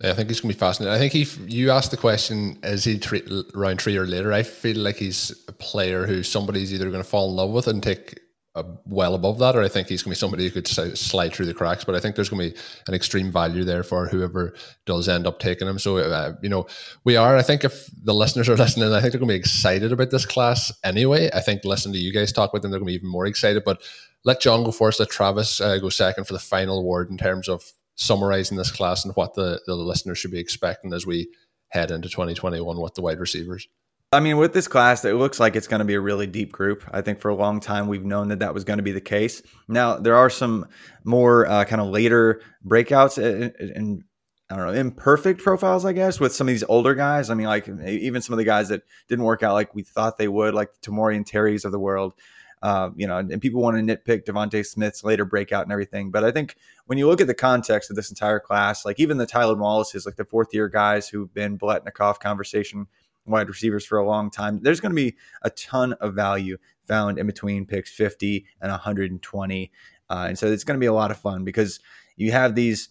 Yeah, 0.02 0.11
I 0.11 0.14
think 0.14 0.28
he's 0.28 0.40
going 0.40 0.52
to 0.52 0.57
be 0.57 0.59
fascinating. 0.59 0.94
I 0.94 0.98
think 0.98 1.12
he, 1.12 1.22
you 1.46 1.70
asked 1.70 1.92
the 1.92 1.96
question, 1.96 2.59
is 2.64 2.83
he 2.85 2.98
three, 2.98 3.22
round 3.55 3.81
three 3.81 3.96
or 3.96 4.07
later? 4.07 4.33
I 4.33 4.42
feel 4.42 4.76
like 4.76 4.96
he's 4.96 5.31
a 5.46 5.52
player 5.52 6.07
who 6.07 6.24
somebody's 6.24 6.74
either 6.74 6.90
going 6.90 7.05
to 7.05 7.09
fall 7.09 7.31
in 7.31 7.37
love 7.37 7.50
with 7.50 7.68
and 7.68 7.81
take 7.81 8.18
uh, 8.54 8.62
well 8.84 9.14
above 9.14 9.38
that, 9.38 9.56
or 9.56 9.62
I 9.62 9.68
think 9.68 9.88
he's 9.88 10.02
going 10.02 10.12
to 10.12 10.16
be 10.16 10.20
somebody 10.20 10.44
who 10.44 10.50
could 10.50 10.68
slide 10.68 11.32
through 11.32 11.46
the 11.46 11.54
cracks. 11.54 11.84
But 11.84 11.94
I 11.94 12.00
think 12.00 12.16
there's 12.16 12.28
going 12.28 12.50
to 12.50 12.54
be 12.54 12.60
an 12.86 12.94
extreme 12.94 13.32
value 13.32 13.64
there 13.64 13.82
for 13.82 14.06
whoever 14.06 14.54
does 14.84 15.08
end 15.08 15.26
up 15.26 15.38
taking 15.38 15.66
him. 15.66 15.78
So, 15.78 15.98
uh, 15.98 16.34
you 16.42 16.48
know, 16.48 16.66
we 17.04 17.16
are. 17.16 17.36
I 17.36 17.42
think 17.42 17.64
if 17.64 17.88
the 18.04 18.14
listeners 18.14 18.48
are 18.48 18.56
listening, 18.56 18.92
I 18.92 19.00
think 19.00 19.12
they're 19.12 19.20
going 19.20 19.28
to 19.28 19.34
be 19.34 19.38
excited 19.40 19.90
about 19.90 20.10
this 20.10 20.26
class 20.26 20.70
anyway. 20.84 21.30
I 21.32 21.40
think 21.40 21.64
listening 21.64 21.94
to 21.94 22.00
you 22.00 22.12
guys 22.12 22.32
talk 22.32 22.52
with 22.52 22.62
them, 22.62 22.70
they're 22.70 22.80
going 22.80 22.88
to 22.88 22.92
be 22.92 22.96
even 22.96 23.08
more 23.08 23.26
excited. 23.26 23.64
But 23.64 23.82
let 24.24 24.40
John 24.40 24.64
go 24.64 24.70
first. 24.70 25.00
Let 25.00 25.10
Travis 25.10 25.60
uh, 25.60 25.78
go 25.78 25.88
second 25.88 26.26
for 26.26 26.34
the 26.34 26.38
final 26.38 26.84
word 26.84 27.10
in 27.10 27.16
terms 27.16 27.48
of 27.48 27.64
summarizing 27.94 28.58
this 28.58 28.70
class 28.70 29.04
and 29.04 29.14
what 29.16 29.34
the, 29.34 29.60
the 29.66 29.74
listeners 29.74 30.18
should 30.18 30.30
be 30.30 30.38
expecting 30.38 30.92
as 30.92 31.06
we 31.06 31.28
head 31.68 31.90
into 31.90 32.08
2021 32.08 32.80
with 32.80 32.94
the 32.94 33.02
wide 33.02 33.18
receivers. 33.18 33.66
I 34.12 34.20
mean, 34.20 34.37
with 34.37 34.53
this 34.53 34.68
class, 34.68 35.05
it 35.07 35.14
looks 35.14 35.40
like 35.40 35.57
it's 35.57 35.66
going 35.66 35.79
to 35.79 35.87
be 35.87 35.94
a 35.94 36.01
really 36.01 36.27
deep 36.27 36.53
group. 36.53 36.85
I 36.92 37.01
think 37.01 37.20
for 37.20 37.31
a 37.31 37.35
long 37.35 37.61
time 37.61 37.88
we've 37.88 38.05
known 38.05 38.29
that 38.29 38.40
that 38.40 38.53
was 38.53 38.62
going 38.62 38.77
to 38.77 38.83
be 38.83 38.92
the 38.92 39.01
case. 39.01 39.42
Now 39.68 39.96
there 39.96 40.16
are 40.16 40.29
some 40.29 40.66
more 41.03 41.46
uh, 41.46 41.64
kind 41.64 41.81
of 41.81 41.88
later 41.88 42.42
breakouts 42.66 43.16
and, 43.16 43.55
and 43.59 44.05
I 44.51 44.57
don't 44.57 44.66
know 44.66 44.79
imperfect 44.79 45.42
profiles, 45.42 45.87
I 45.87 45.94
guess, 45.94 46.20
with 46.20 46.35
some 46.35 46.46
of 46.46 46.53
these 46.53 46.64
older 46.64 46.94
guys. 46.94 47.31
I 47.31 47.35
mean, 47.35 47.46
like 47.46 47.66
even 47.66 48.20
some 48.20 48.35
of 48.35 48.38
the 48.38 48.44
guys 48.44 48.68
that 48.68 48.83
didn't 49.09 49.25
work 49.25 49.42
out 49.42 49.55
like 49.55 49.75
we 49.75 49.83
thought 49.83 50.18
they 50.18 50.29
would, 50.29 50.53
like 50.53 50.68
Tamorrion 50.83 51.16
and 51.16 51.27
Terry's 51.27 51.64
of 51.64 51.72
the 51.72 51.81
world. 51.81 52.12
Uh, 52.61 52.90
you 52.94 53.09
know, 53.09 53.16
and 53.16 53.40
people 53.40 53.61
want 53.61 53.77
to 53.77 53.83
nitpick 53.83 54.25
DeVonta 54.25 54.64
Smith's 54.64 55.03
later 55.03 55.25
breakout 55.25 55.64
and 55.64 55.72
everything. 55.72 56.12
But 56.12 56.22
I 56.22 56.31
think 56.31 56.57
when 56.87 56.96
you 56.96 57.09
look 57.09 57.20
at 57.20 57.27
the 57.27 57.35
context 57.35 57.90
of 57.90 57.96
this 57.96 58.11
entire 58.11 58.38
class, 58.38 58.85
like 58.85 59.01
even 59.01 59.16
the 59.16 59.27
Tylan 59.27 59.59
Wallace's, 59.59 60.07
like 60.07 60.14
the 60.14 60.25
fourth 60.25 60.55
year 60.55 60.68
guys 60.68 61.09
who've 61.09 61.33
been 61.33 61.59
Biletnikoff 61.59 62.20
conversation 62.20 62.87
wide 63.26 63.48
receivers 63.48 63.85
for 63.85 63.98
a 63.98 64.06
long 64.06 64.30
time. 64.30 64.61
There's 64.62 64.80
going 64.80 64.92
to 64.92 64.96
be 64.96 65.16
a 65.42 65.50
ton 65.50 65.92
of 65.94 66.14
value 66.14 66.56
found 66.87 67.18
in 67.18 67.26
between 67.26 67.66
picks 67.66 67.90
50 67.92 68.46
and 68.61 68.70
120. 68.70 69.72
Uh, 70.11 70.24
and 70.28 70.38
so 70.38 70.46
it's 70.46 70.64
going 70.64 70.78
to 70.78 70.80
be 70.82 70.87
a 70.87 70.92
lot 70.92 71.11
of 71.11 71.18
fun 71.18 71.44
because 71.44 71.80
you 72.16 72.32
have 72.32 72.54
these, 72.54 72.90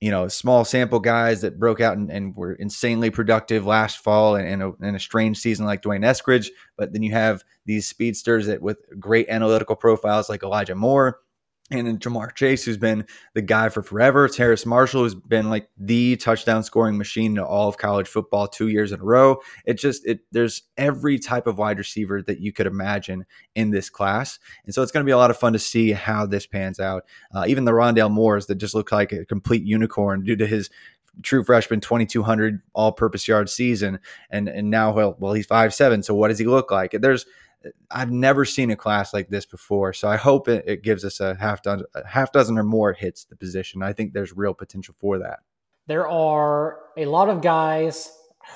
you 0.00 0.10
know, 0.10 0.28
small 0.28 0.64
sample 0.64 1.00
guys 1.00 1.40
that 1.42 1.58
broke 1.58 1.80
out 1.80 1.96
and, 1.96 2.10
and 2.10 2.34
were 2.34 2.54
insanely 2.54 3.10
productive 3.10 3.66
last 3.66 3.98
fall 3.98 4.36
and, 4.36 4.62
a, 4.62 4.72
a 4.82 4.98
strange 4.98 5.38
season 5.38 5.66
like 5.66 5.82
D'Wayne 5.82 6.04
Eskridge. 6.04 6.48
But 6.76 6.92
then 6.92 7.02
you 7.02 7.12
have 7.12 7.44
these 7.66 7.86
speedsters 7.86 8.46
that 8.46 8.62
with 8.62 8.78
great 8.98 9.28
analytical 9.28 9.76
profiles 9.76 10.28
like 10.28 10.42
Elijah 10.42 10.74
Moore 10.74 11.20
and 11.70 11.86
then 11.86 11.98
Ja'Marr 11.98 12.32
Chase, 12.32 12.64
who's 12.64 12.76
been 12.76 13.06
the 13.34 13.42
guy 13.42 13.68
for 13.70 13.82
forever. 13.82 14.28
Terrace 14.28 14.64
Marshall, 14.64 15.02
who's 15.02 15.16
been 15.16 15.50
like 15.50 15.68
the 15.76 16.16
touchdown 16.16 16.62
scoring 16.62 16.96
machine 16.96 17.32
in 17.32 17.38
all 17.42 17.68
of 17.68 17.76
college 17.76 18.06
football 18.06 18.46
two 18.46 18.68
years 18.68 18.92
in 18.92 19.00
a 19.00 19.04
row. 19.04 19.38
It 19.64 19.74
just 19.74 20.06
it 20.06 20.20
there's 20.30 20.62
every 20.76 21.18
type 21.18 21.48
of 21.48 21.58
wide 21.58 21.78
receiver 21.78 22.22
that 22.22 22.40
you 22.40 22.52
could 22.52 22.68
imagine 22.68 23.26
in 23.56 23.70
this 23.70 23.90
class, 23.90 24.38
and 24.64 24.72
so 24.74 24.82
it's 24.82 24.92
going 24.92 25.04
to 25.04 25.08
be 25.08 25.12
a 25.12 25.16
lot 25.16 25.30
of 25.30 25.38
fun 25.38 25.54
to 25.54 25.58
see 25.58 25.90
how 25.90 26.24
this 26.24 26.46
pans 26.46 26.78
out. 26.78 27.04
Uh, 27.34 27.44
even 27.48 27.64
the 27.64 27.72
Rondale 27.72 28.12
Moores 28.12 28.46
that 28.46 28.56
just 28.56 28.74
look 28.74 28.92
like 28.92 29.10
a 29.10 29.24
complete 29.24 29.64
unicorn 29.64 30.22
due 30.22 30.36
to 30.36 30.46
his 30.46 30.70
true 31.22 31.42
freshman 31.42 31.80
2200 31.80 32.60
all 32.74 32.92
purpose 32.92 33.26
yard 33.26 33.48
season 33.48 33.98
and 34.30 34.48
and 34.48 34.68
now 34.68 34.92
well 34.92 35.16
well 35.18 35.32
he's 35.32 35.46
five 35.46 35.72
seven 35.72 36.02
so 36.02 36.14
what 36.14 36.28
does 36.28 36.38
he 36.38 36.44
look 36.44 36.70
like 36.70 36.94
there's 37.00 37.24
I've 37.90 38.10
never 38.10 38.44
seen 38.44 38.70
a 38.70 38.76
class 38.76 39.12
like 39.12 39.28
this 39.28 39.46
before 39.46 39.92
so 39.92 40.08
I 40.08 40.16
hope 40.16 40.48
it, 40.48 40.64
it 40.66 40.82
gives 40.82 41.04
us 41.04 41.20
a 41.20 41.34
half 41.34 41.62
dozen 41.62 41.86
a 41.94 42.06
half 42.06 42.32
dozen 42.32 42.58
or 42.58 42.64
more 42.64 42.92
hits 42.92 43.24
the 43.24 43.36
position 43.36 43.82
I 43.82 43.92
think 43.92 44.12
there's 44.12 44.36
real 44.36 44.54
potential 44.54 44.94
for 44.98 45.18
that 45.18 45.40
there 45.86 46.08
are 46.08 46.78
a 46.96 47.06
lot 47.06 47.28
of 47.28 47.42
guys 47.42 48.10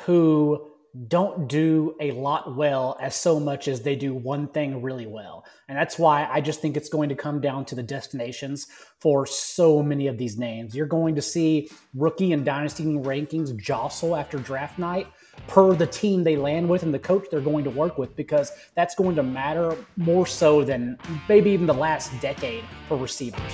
who 0.04 0.70
don't 1.06 1.48
do 1.48 1.94
a 2.00 2.10
lot 2.12 2.56
well 2.56 2.96
as 3.00 3.14
so 3.14 3.38
much 3.38 3.68
as 3.68 3.82
they 3.82 3.94
do 3.94 4.12
one 4.12 4.48
thing 4.48 4.82
really 4.82 5.06
well. 5.06 5.44
And 5.68 5.78
that's 5.78 5.98
why 5.98 6.28
I 6.28 6.40
just 6.40 6.60
think 6.60 6.76
it's 6.76 6.88
going 6.88 7.10
to 7.10 7.14
come 7.14 7.40
down 7.40 7.64
to 7.66 7.76
the 7.76 7.82
destinations 7.82 8.66
for 8.98 9.24
so 9.24 9.82
many 9.82 10.08
of 10.08 10.18
these 10.18 10.36
names. 10.36 10.74
You're 10.74 10.86
going 10.86 11.14
to 11.14 11.22
see 11.22 11.70
rookie 11.94 12.32
and 12.32 12.44
dynasty 12.44 12.84
rankings 12.84 13.56
jostle 13.56 14.16
after 14.16 14.38
draft 14.38 14.78
night 14.78 15.06
per 15.46 15.74
the 15.74 15.86
team 15.86 16.24
they 16.24 16.36
land 16.36 16.68
with 16.68 16.82
and 16.82 16.92
the 16.92 16.98
coach 16.98 17.26
they're 17.30 17.40
going 17.40 17.64
to 17.64 17.70
work 17.70 17.98
with 17.98 18.14
because 18.16 18.52
that's 18.74 18.94
going 18.94 19.16
to 19.16 19.22
matter 19.22 19.76
more 19.96 20.26
so 20.26 20.64
than 20.64 20.98
maybe 21.28 21.50
even 21.50 21.66
the 21.66 21.74
last 21.74 22.12
decade 22.20 22.64
for 22.88 22.96
receivers. 22.96 23.52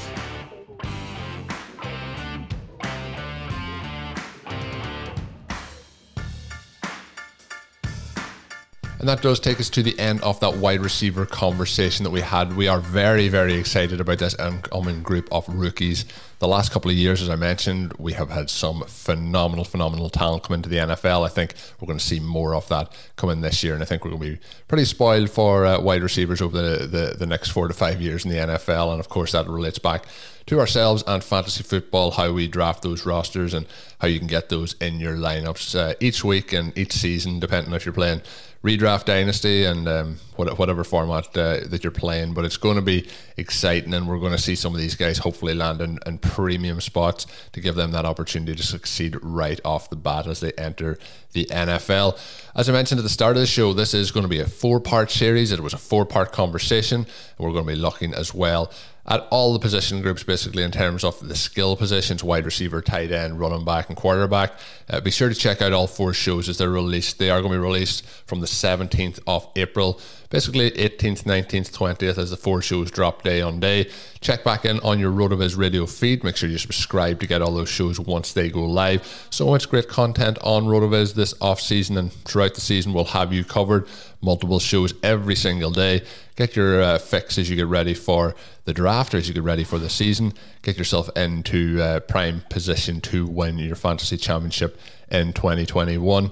And 9.07 9.17
that 9.17 9.23
does 9.23 9.39
take 9.39 9.61
us 9.61 9.71
to 9.71 9.85
the 9.85 9.97
end 10.01 10.21
of 10.23 10.41
that 10.41 10.57
wide 10.57 10.81
receiver 10.81 11.27
conversation 11.27 12.03
that 12.03 12.11
we 12.11 12.23
had. 12.23 12.57
We 12.57 12.67
are 12.67 12.81
very, 12.81 13.29
very 13.29 13.55
excited 13.55 14.01
about 14.01 14.19
this 14.19 14.35
incoming 14.37 15.05
group 15.05 15.29
of 15.31 15.49
rookies. 15.49 16.07
The 16.41 16.49
last 16.49 16.73
couple 16.73 16.91
of 16.91 16.97
years, 16.97 17.23
as 17.23 17.31
I 17.31 17.37
mentioned, 17.37 17.93
we 18.01 18.15
have 18.15 18.31
had 18.31 18.51
some 18.51 18.83
phenomenal, 18.89 19.65
phenomenal 19.65 20.11
talent 20.11 20.43
come 20.43 20.55
into 20.55 20.69
the 20.69 20.79
NFL. 20.79 21.25
I 21.25 21.29
think 21.29 21.55
we're 21.79 21.87
going 21.87 22.01
to 22.01 22.05
see 22.05 22.19
more 22.19 22.53
of 22.57 22.67
that 22.67 22.93
coming 23.15 23.43
this 23.43 23.63
year. 23.63 23.75
And 23.75 23.83
I 23.85 23.87
think 23.87 24.05
we're 24.05 24.11
going 24.11 24.23
to 24.23 24.31
be 24.39 24.41
pretty 24.67 24.85
spoiled 24.85 25.31
for 25.31 25.65
uh, 25.65 25.81
wide 25.81 26.03
receivers 26.03 26.43
over 26.43 26.61
the, 26.61 26.87
the, 26.89 27.15
the 27.17 27.27
next 27.27 27.51
four 27.51 27.69
to 27.69 27.75
five 27.75 28.03
years 28.03 28.25
in 28.25 28.33
the 28.33 28.39
NFL. 28.39 28.91
And 28.91 28.99
of 28.99 29.09
course, 29.09 29.31
that 29.31 29.47
relates 29.47 29.79
back 29.79 30.07
to 30.47 30.59
ourselves 30.59 31.05
and 31.07 31.23
fantasy 31.23 31.63
football, 31.63 32.11
how 32.11 32.33
we 32.33 32.49
draft 32.49 32.83
those 32.83 33.07
rosters 33.07 33.55
and 33.55 33.67
how 34.01 34.09
you 34.09 34.19
can 34.19 34.29
get 34.29 34.49
those 34.49 34.75
in 34.81 34.99
your 34.99 35.15
lineups 35.17 35.79
uh, 35.79 35.95
each 36.01 36.25
week 36.25 36.53
and 36.53 36.77
each 36.77 36.93
season, 36.93 37.39
depending 37.39 37.73
if 37.73 37.87
you're 37.87 37.93
playing 37.93 38.21
redraft 38.63 39.05
dynasty 39.05 39.65
and 39.65 39.87
um, 39.87 40.17
whatever 40.37 40.83
format 40.83 41.27
uh, 41.37 41.61
that 41.69 41.85
you're 41.85 41.91
playing. 41.91 42.35
But 42.35 42.45
it's 42.45 42.57
going 42.57 42.77
to 42.77 42.83
be 42.83 43.09
exciting, 43.37 43.95
and 43.95 44.09
we're 44.09 44.19
going 44.19 44.33
to 44.33 44.39
see 44.39 44.55
some 44.55 44.75
of 44.75 44.81
these 44.81 44.95
guys 44.95 45.19
hopefully 45.19 45.55
land 45.55 45.81
in, 45.81 45.99
in, 46.07 46.19
premium 46.19 46.81
spots 46.81 47.27
to 47.53 47.61
give 47.61 47.75
them 47.75 47.93
that 47.93 48.05
opportunity 48.05 48.55
to 48.55 48.63
succeed 48.63 49.17
right 49.23 49.61
off 49.65 49.91
the 49.91 49.97
bat 49.97 50.27
as 50.27 50.41
they 50.41 50.53
enter 50.53 50.99
the 51.33 51.45
NFL. 51.47 52.19
As 52.55 52.69
I 52.69 52.73
mentioned 52.73 52.99
at 52.99 53.05
the 53.05 53.09
start 53.09 53.37
of 53.37 53.41
the 53.41 53.47
show, 53.47 53.73
this 53.73 53.95
is 53.95 54.11
going 54.11 54.25
to 54.25 54.29
be 54.29 54.41
a 54.41 54.47
four 54.47 54.81
part 54.81 55.11
series. 55.11 55.53
It 55.53 55.61
was 55.61 55.75
a 55.75 55.79
four 55.79 56.05
part 56.05 56.33
conversation, 56.33 57.07
we're 57.39 57.53
going 57.53 57.67
to 57.67 57.73
be 57.73 57.79
looking 57.79 58.15
as 58.15 58.35
well 58.35 58.73
at 59.09 59.27
all 59.31 59.53
the 59.53 59.59
position 59.59 60.03
groups, 60.03 60.25
basically 60.25 60.63
in 60.63 60.71
terms 60.71 61.05
of 61.05 61.27
the 61.27 61.37
skill 61.37 61.77
positions 61.77 62.25
wide 62.25 62.45
receiver, 62.45 62.83
tight 62.83 63.13
end, 63.13 63.39
running 63.39 63.65
back, 63.65 63.89
and 63.89 63.97
quarterback. 63.97 64.53
Uh, 64.91 65.01
be 65.01 65.11
sure 65.11 65.29
to 65.29 65.35
check 65.35 65.63
out 65.63 65.73
all 65.73 65.87
four 65.87 66.13
shows 66.13 66.49
as 66.49 66.59
they're 66.59 66.71
released. 66.71 67.19
They 67.19 67.31
are 67.31 67.41
going 67.41 67.53
to 67.53 67.59
be 67.59 67.63
released 67.63 68.05
from 68.27 68.41
the 68.41 68.47
17th 68.47 69.21
of 69.27 69.49
April 69.57 70.01
basically 70.31 70.71
18th, 70.73 71.25
19th, 71.25 71.71
20th 71.73 72.19
as 72.19 72.31
the 72.31 72.37
four 72.37 72.63
shows 72.63 72.91
drop 72.91 73.23
day 73.23 73.41
on 73.41 73.61
day. 73.61 73.91
Check 74.21 74.45
back 74.45 74.65
in 74.65 74.81
on 74.81 74.99
your 74.99 75.13
RotoViz 75.13 75.57
radio 75.57 75.87
feed. 75.87 76.25
Make 76.25 76.37
sure 76.37 76.49
you 76.49 76.59
subscribe 76.59 77.21
to 77.21 77.27
get 77.27 77.43
all 77.43 77.53
those 77.53 77.69
shows 77.69 78.01
once 78.01 78.33
they 78.33 78.49
go 78.49 78.65
live. 78.65 79.27
So 79.31 79.47
much 79.47 79.69
great 79.69 79.89
content 79.89 80.39
on 80.43 80.65
RotoViz 80.65 81.15
this 81.15 81.35
off 81.41 81.61
season 81.61 81.97
and 81.97 82.13
throughout 82.13 82.55
the 82.55 82.61
season. 82.61 82.93
We'll 82.93 83.05
have 83.05 83.33
you 83.33 83.45
covered. 83.45 83.87
Multiple 84.21 84.59
shows 84.59 84.95
every 85.03 85.35
single 85.35 85.71
day. 85.71 86.03
Get 86.37 86.57
your 86.57 86.83
uh, 86.83 86.99
fix 86.99 87.39
as 87.39 87.49
you 87.49 87.57
get 87.57 87.67
ready 87.67 87.95
for 87.95 88.35
the 88.65 88.73
draft 88.75 89.15
or 89.15 89.19
as 89.19 89.29
you 89.29 89.35
get 89.35 89.43
ready 89.43 89.65
for 89.65 89.79
the 89.79 89.89
season. 89.89 90.33
Get 90.63 90.79
yourself 90.79 91.09
into 91.17 91.81
uh, 91.81 92.01
prime 92.01 92.43
position 92.51 93.01
to 93.03 93.27
win 93.27 93.59
your 93.59 93.77
fantasy 93.77 94.17
championship 94.17 94.79
in 95.11 95.33
2021. 95.33 96.31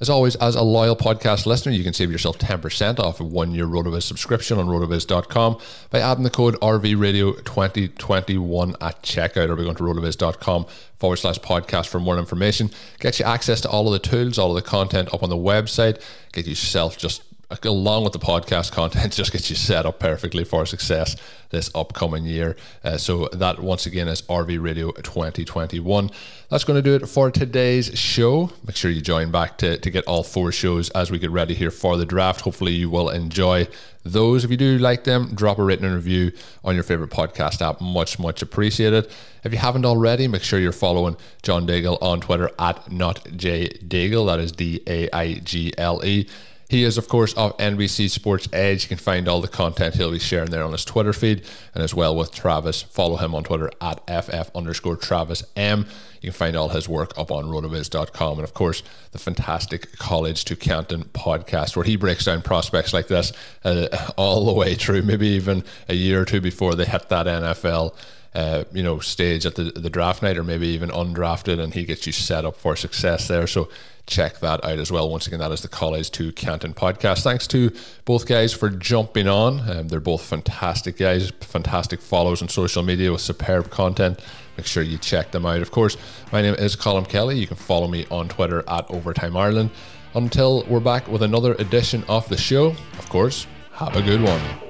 As 0.00 0.08
always, 0.08 0.36
as 0.36 0.54
a 0.54 0.62
loyal 0.62 0.96
podcast 0.96 1.44
listener, 1.44 1.72
you 1.72 1.84
can 1.84 1.92
save 1.92 2.10
yourself 2.10 2.38
10% 2.38 2.98
off 2.98 3.20
a 3.20 3.24
one 3.24 3.52
year 3.52 3.66
RotoViz 3.66 4.02
subscription 4.02 4.58
on 4.58 4.66
rotoviz.com 4.66 5.58
by 5.90 6.00
adding 6.00 6.24
the 6.24 6.30
code 6.30 6.58
RVRadio2021 6.60 8.76
at 8.80 9.02
checkout 9.02 9.50
or 9.50 9.56
by 9.56 9.62
going 9.62 9.76
to 9.76 9.82
rotoviz.com 9.82 10.64
forward 10.96 11.16
slash 11.16 11.38
podcast 11.40 11.88
for 11.88 12.00
more 12.00 12.18
information. 12.18 12.70
Get 12.98 13.18
you 13.18 13.26
access 13.26 13.60
to 13.60 13.68
all 13.68 13.92
of 13.92 13.94
the 14.02 14.08
tools, 14.08 14.38
all 14.38 14.56
of 14.56 14.62
the 14.62 14.68
content 14.68 15.12
up 15.12 15.22
on 15.22 15.28
the 15.28 15.36
website. 15.36 16.00
Get 16.32 16.46
yourself 16.46 16.96
just 16.96 17.22
along 17.62 18.04
with 18.04 18.12
the 18.12 18.18
podcast 18.18 18.72
content, 18.72 19.12
just 19.20 19.32
gets 19.32 19.50
you 19.50 19.56
set 19.56 19.86
up 19.86 19.98
perfectly 19.98 20.44
for 20.44 20.66
success 20.66 21.16
this 21.50 21.70
upcoming 21.74 22.24
year. 22.24 22.56
Uh, 22.84 22.96
so 22.96 23.28
that 23.32 23.60
once 23.60 23.86
again 23.86 24.08
is 24.08 24.22
RV 24.22 24.62
Radio 24.62 24.92
2021. 24.92 26.10
That's 26.48 26.64
going 26.64 26.76
to 26.76 26.82
do 26.82 26.94
it 26.94 27.08
for 27.08 27.30
today's 27.30 27.98
show. 27.98 28.50
Make 28.66 28.76
sure 28.76 28.90
you 28.90 29.00
join 29.00 29.30
back 29.30 29.58
to, 29.58 29.78
to 29.78 29.90
get 29.90 30.04
all 30.06 30.22
four 30.22 30.52
shows 30.52 30.90
as 30.90 31.10
we 31.10 31.18
get 31.18 31.30
ready 31.30 31.54
here 31.54 31.70
for 31.70 31.96
the 31.96 32.06
draft. 32.06 32.42
Hopefully 32.42 32.72
you 32.72 32.88
will 32.88 33.08
enjoy 33.08 33.68
those. 34.04 34.44
If 34.44 34.50
you 34.50 34.56
do 34.56 34.78
like 34.78 35.04
them, 35.04 35.34
drop 35.34 35.58
a 35.58 35.64
written 35.64 35.92
review 35.92 36.32
on 36.64 36.74
your 36.74 36.84
favorite 36.84 37.10
podcast 37.10 37.60
app. 37.60 37.80
Much, 37.80 38.18
much 38.18 38.42
appreciated. 38.42 39.10
If 39.44 39.52
you 39.52 39.58
haven't 39.58 39.84
already, 39.84 40.28
make 40.28 40.42
sure 40.42 40.58
you're 40.58 40.72
following 40.72 41.16
John 41.42 41.66
Daigle 41.66 41.98
on 42.00 42.20
Twitter 42.20 42.50
at 42.58 42.90
not 42.90 43.26
J 43.36 43.68
notjdaigle. 43.68 44.26
That 44.26 44.40
is 44.40 44.52
D 44.52 44.82
A 44.86 45.10
I 45.14 45.34
G 45.34 45.72
L 45.76 46.04
E. 46.04 46.28
He 46.70 46.84
is, 46.84 46.96
of 46.96 47.08
course, 47.08 47.32
of 47.34 47.56
NBC 47.56 48.08
Sports 48.08 48.48
Edge. 48.52 48.84
You 48.84 48.88
can 48.90 48.98
find 48.98 49.26
all 49.26 49.40
the 49.40 49.48
content 49.48 49.96
he'll 49.96 50.12
be 50.12 50.20
sharing 50.20 50.50
there 50.50 50.62
on 50.62 50.70
his 50.70 50.84
Twitter 50.84 51.12
feed 51.12 51.42
and 51.74 51.82
as 51.82 51.96
well 51.96 52.14
with 52.14 52.32
Travis. 52.32 52.80
Follow 52.80 53.16
him 53.16 53.34
on 53.34 53.42
Twitter 53.42 53.72
at 53.80 54.00
FF 54.06 54.54
underscore 54.54 54.94
Travis 54.94 55.42
M. 55.56 55.84
You 56.20 56.30
can 56.30 56.32
find 56.32 56.56
all 56.56 56.68
his 56.68 56.88
work 56.88 57.18
up 57.18 57.32
on 57.32 57.46
rotoviz.com. 57.46 58.38
And 58.38 58.44
of 58.44 58.54
course, 58.54 58.84
the 59.10 59.18
fantastic 59.18 59.98
College 59.98 60.44
to 60.44 60.54
Canton 60.54 61.06
podcast, 61.06 61.74
where 61.74 61.84
he 61.84 61.96
breaks 61.96 62.26
down 62.26 62.40
prospects 62.40 62.92
like 62.92 63.08
this 63.08 63.32
uh, 63.64 63.88
all 64.16 64.46
the 64.46 64.52
way 64.52 64.76
through, 64.76 65.02
maybe 65.02 65.26
even 65.26 65.64
a 65.88 65.94
year 65.94 66.22
or 66.22 66.24
two 66.24 66.40
before 66.40 66.76
they 66.76 66.84
hit 66.84 67.08
that 67.08 67.26
NFL. 67.26 67.96
Uh, 68.32 68.62
you 68.72 68.82
know, 68.82 69.00
stage 69.00 69.44
at 69.44 69.56
the 69.56 69.64
the 69.64 69.90
draft 69.90 70.22
night, 70.22 70.38
or 70.38 70.44
maybe 70.44 70.68
even 70.68 70.88
undrafted, 70.88 71.58
and 71.58 71.74
he 71.74 71.84
gets 71.84 72.06
you 72.06 72.12
set 72.12 72.44
up 72.44 72.56
for 72.56 72.76
success 72.76 73.26
there. 73.26 73.46
So 73.48 73.68
check 74.06 74.40
that 74.40 74.64
out 74.64 74.78
as 74.78 74.92
well. 74.92 75.08
Once 75.08 75.26
again, 75.26 75.40
that 75.40 75.52
is 75.52 75.62
the 75.62 75.68
College 75.68 76.10
to 76.12 76.32
Canton 76.32 76.74
podcast. 76.74 77.22
Thanks 77.22 77.46
to 77.48 77.72
both 78.04 78.26
guys 78.26 78.52
for 78.52 78.68
jumping 78.68 79.28
on. 79.28 79.68
Um, 79.68 79.88
they're 79.88 80.00
both 80.00 80.22
fantastic 80.22 80.96
guys, 80.96 81.30
fantastic 81.40 82.00
follows 82.00 82.42
on 82.42 82.48
social 82.48 82.82
media 82.82 83.10
with 83.10 83.20
superb 83.20 83.70
content. 83.70 84.20
Make 84.56 84.66
sure 84.66 84.82
you 84.82 84.98
check 84.98 85.30
them 85.30 85.46
out. 85.46 85.60
Of 85.60 85.70
course, 85.70 85.96
my 86.32 86.42
name 86.42 86.54
is 86.54 86.76
Colin 86.76 87.06
Kelly. 87.06 87.38
You 87.38 87.46
can 87.46 87.56
follow 87.56 87.88
me 87.88 88.06
on 88.10 88.28
Twitter 88.28 88.62
at 88.68 88.90
Overtime 88.90 89.36
Ireland. 89.36 89.70
Until 90.14 90.64
we're 90.64 90.80
back 90.80 91.06
with 91.06 91.22
another 91.22 91.54
edition 91.54 92.04
of 92.08 92.28
the 92.28 92.36
show, 92.36 92.74
of 92.98 93.08
course, 93.08 93.46
have 93.72 93.94
a 93.94 94.02
good 94.02 94.22
one. 94.22 94.69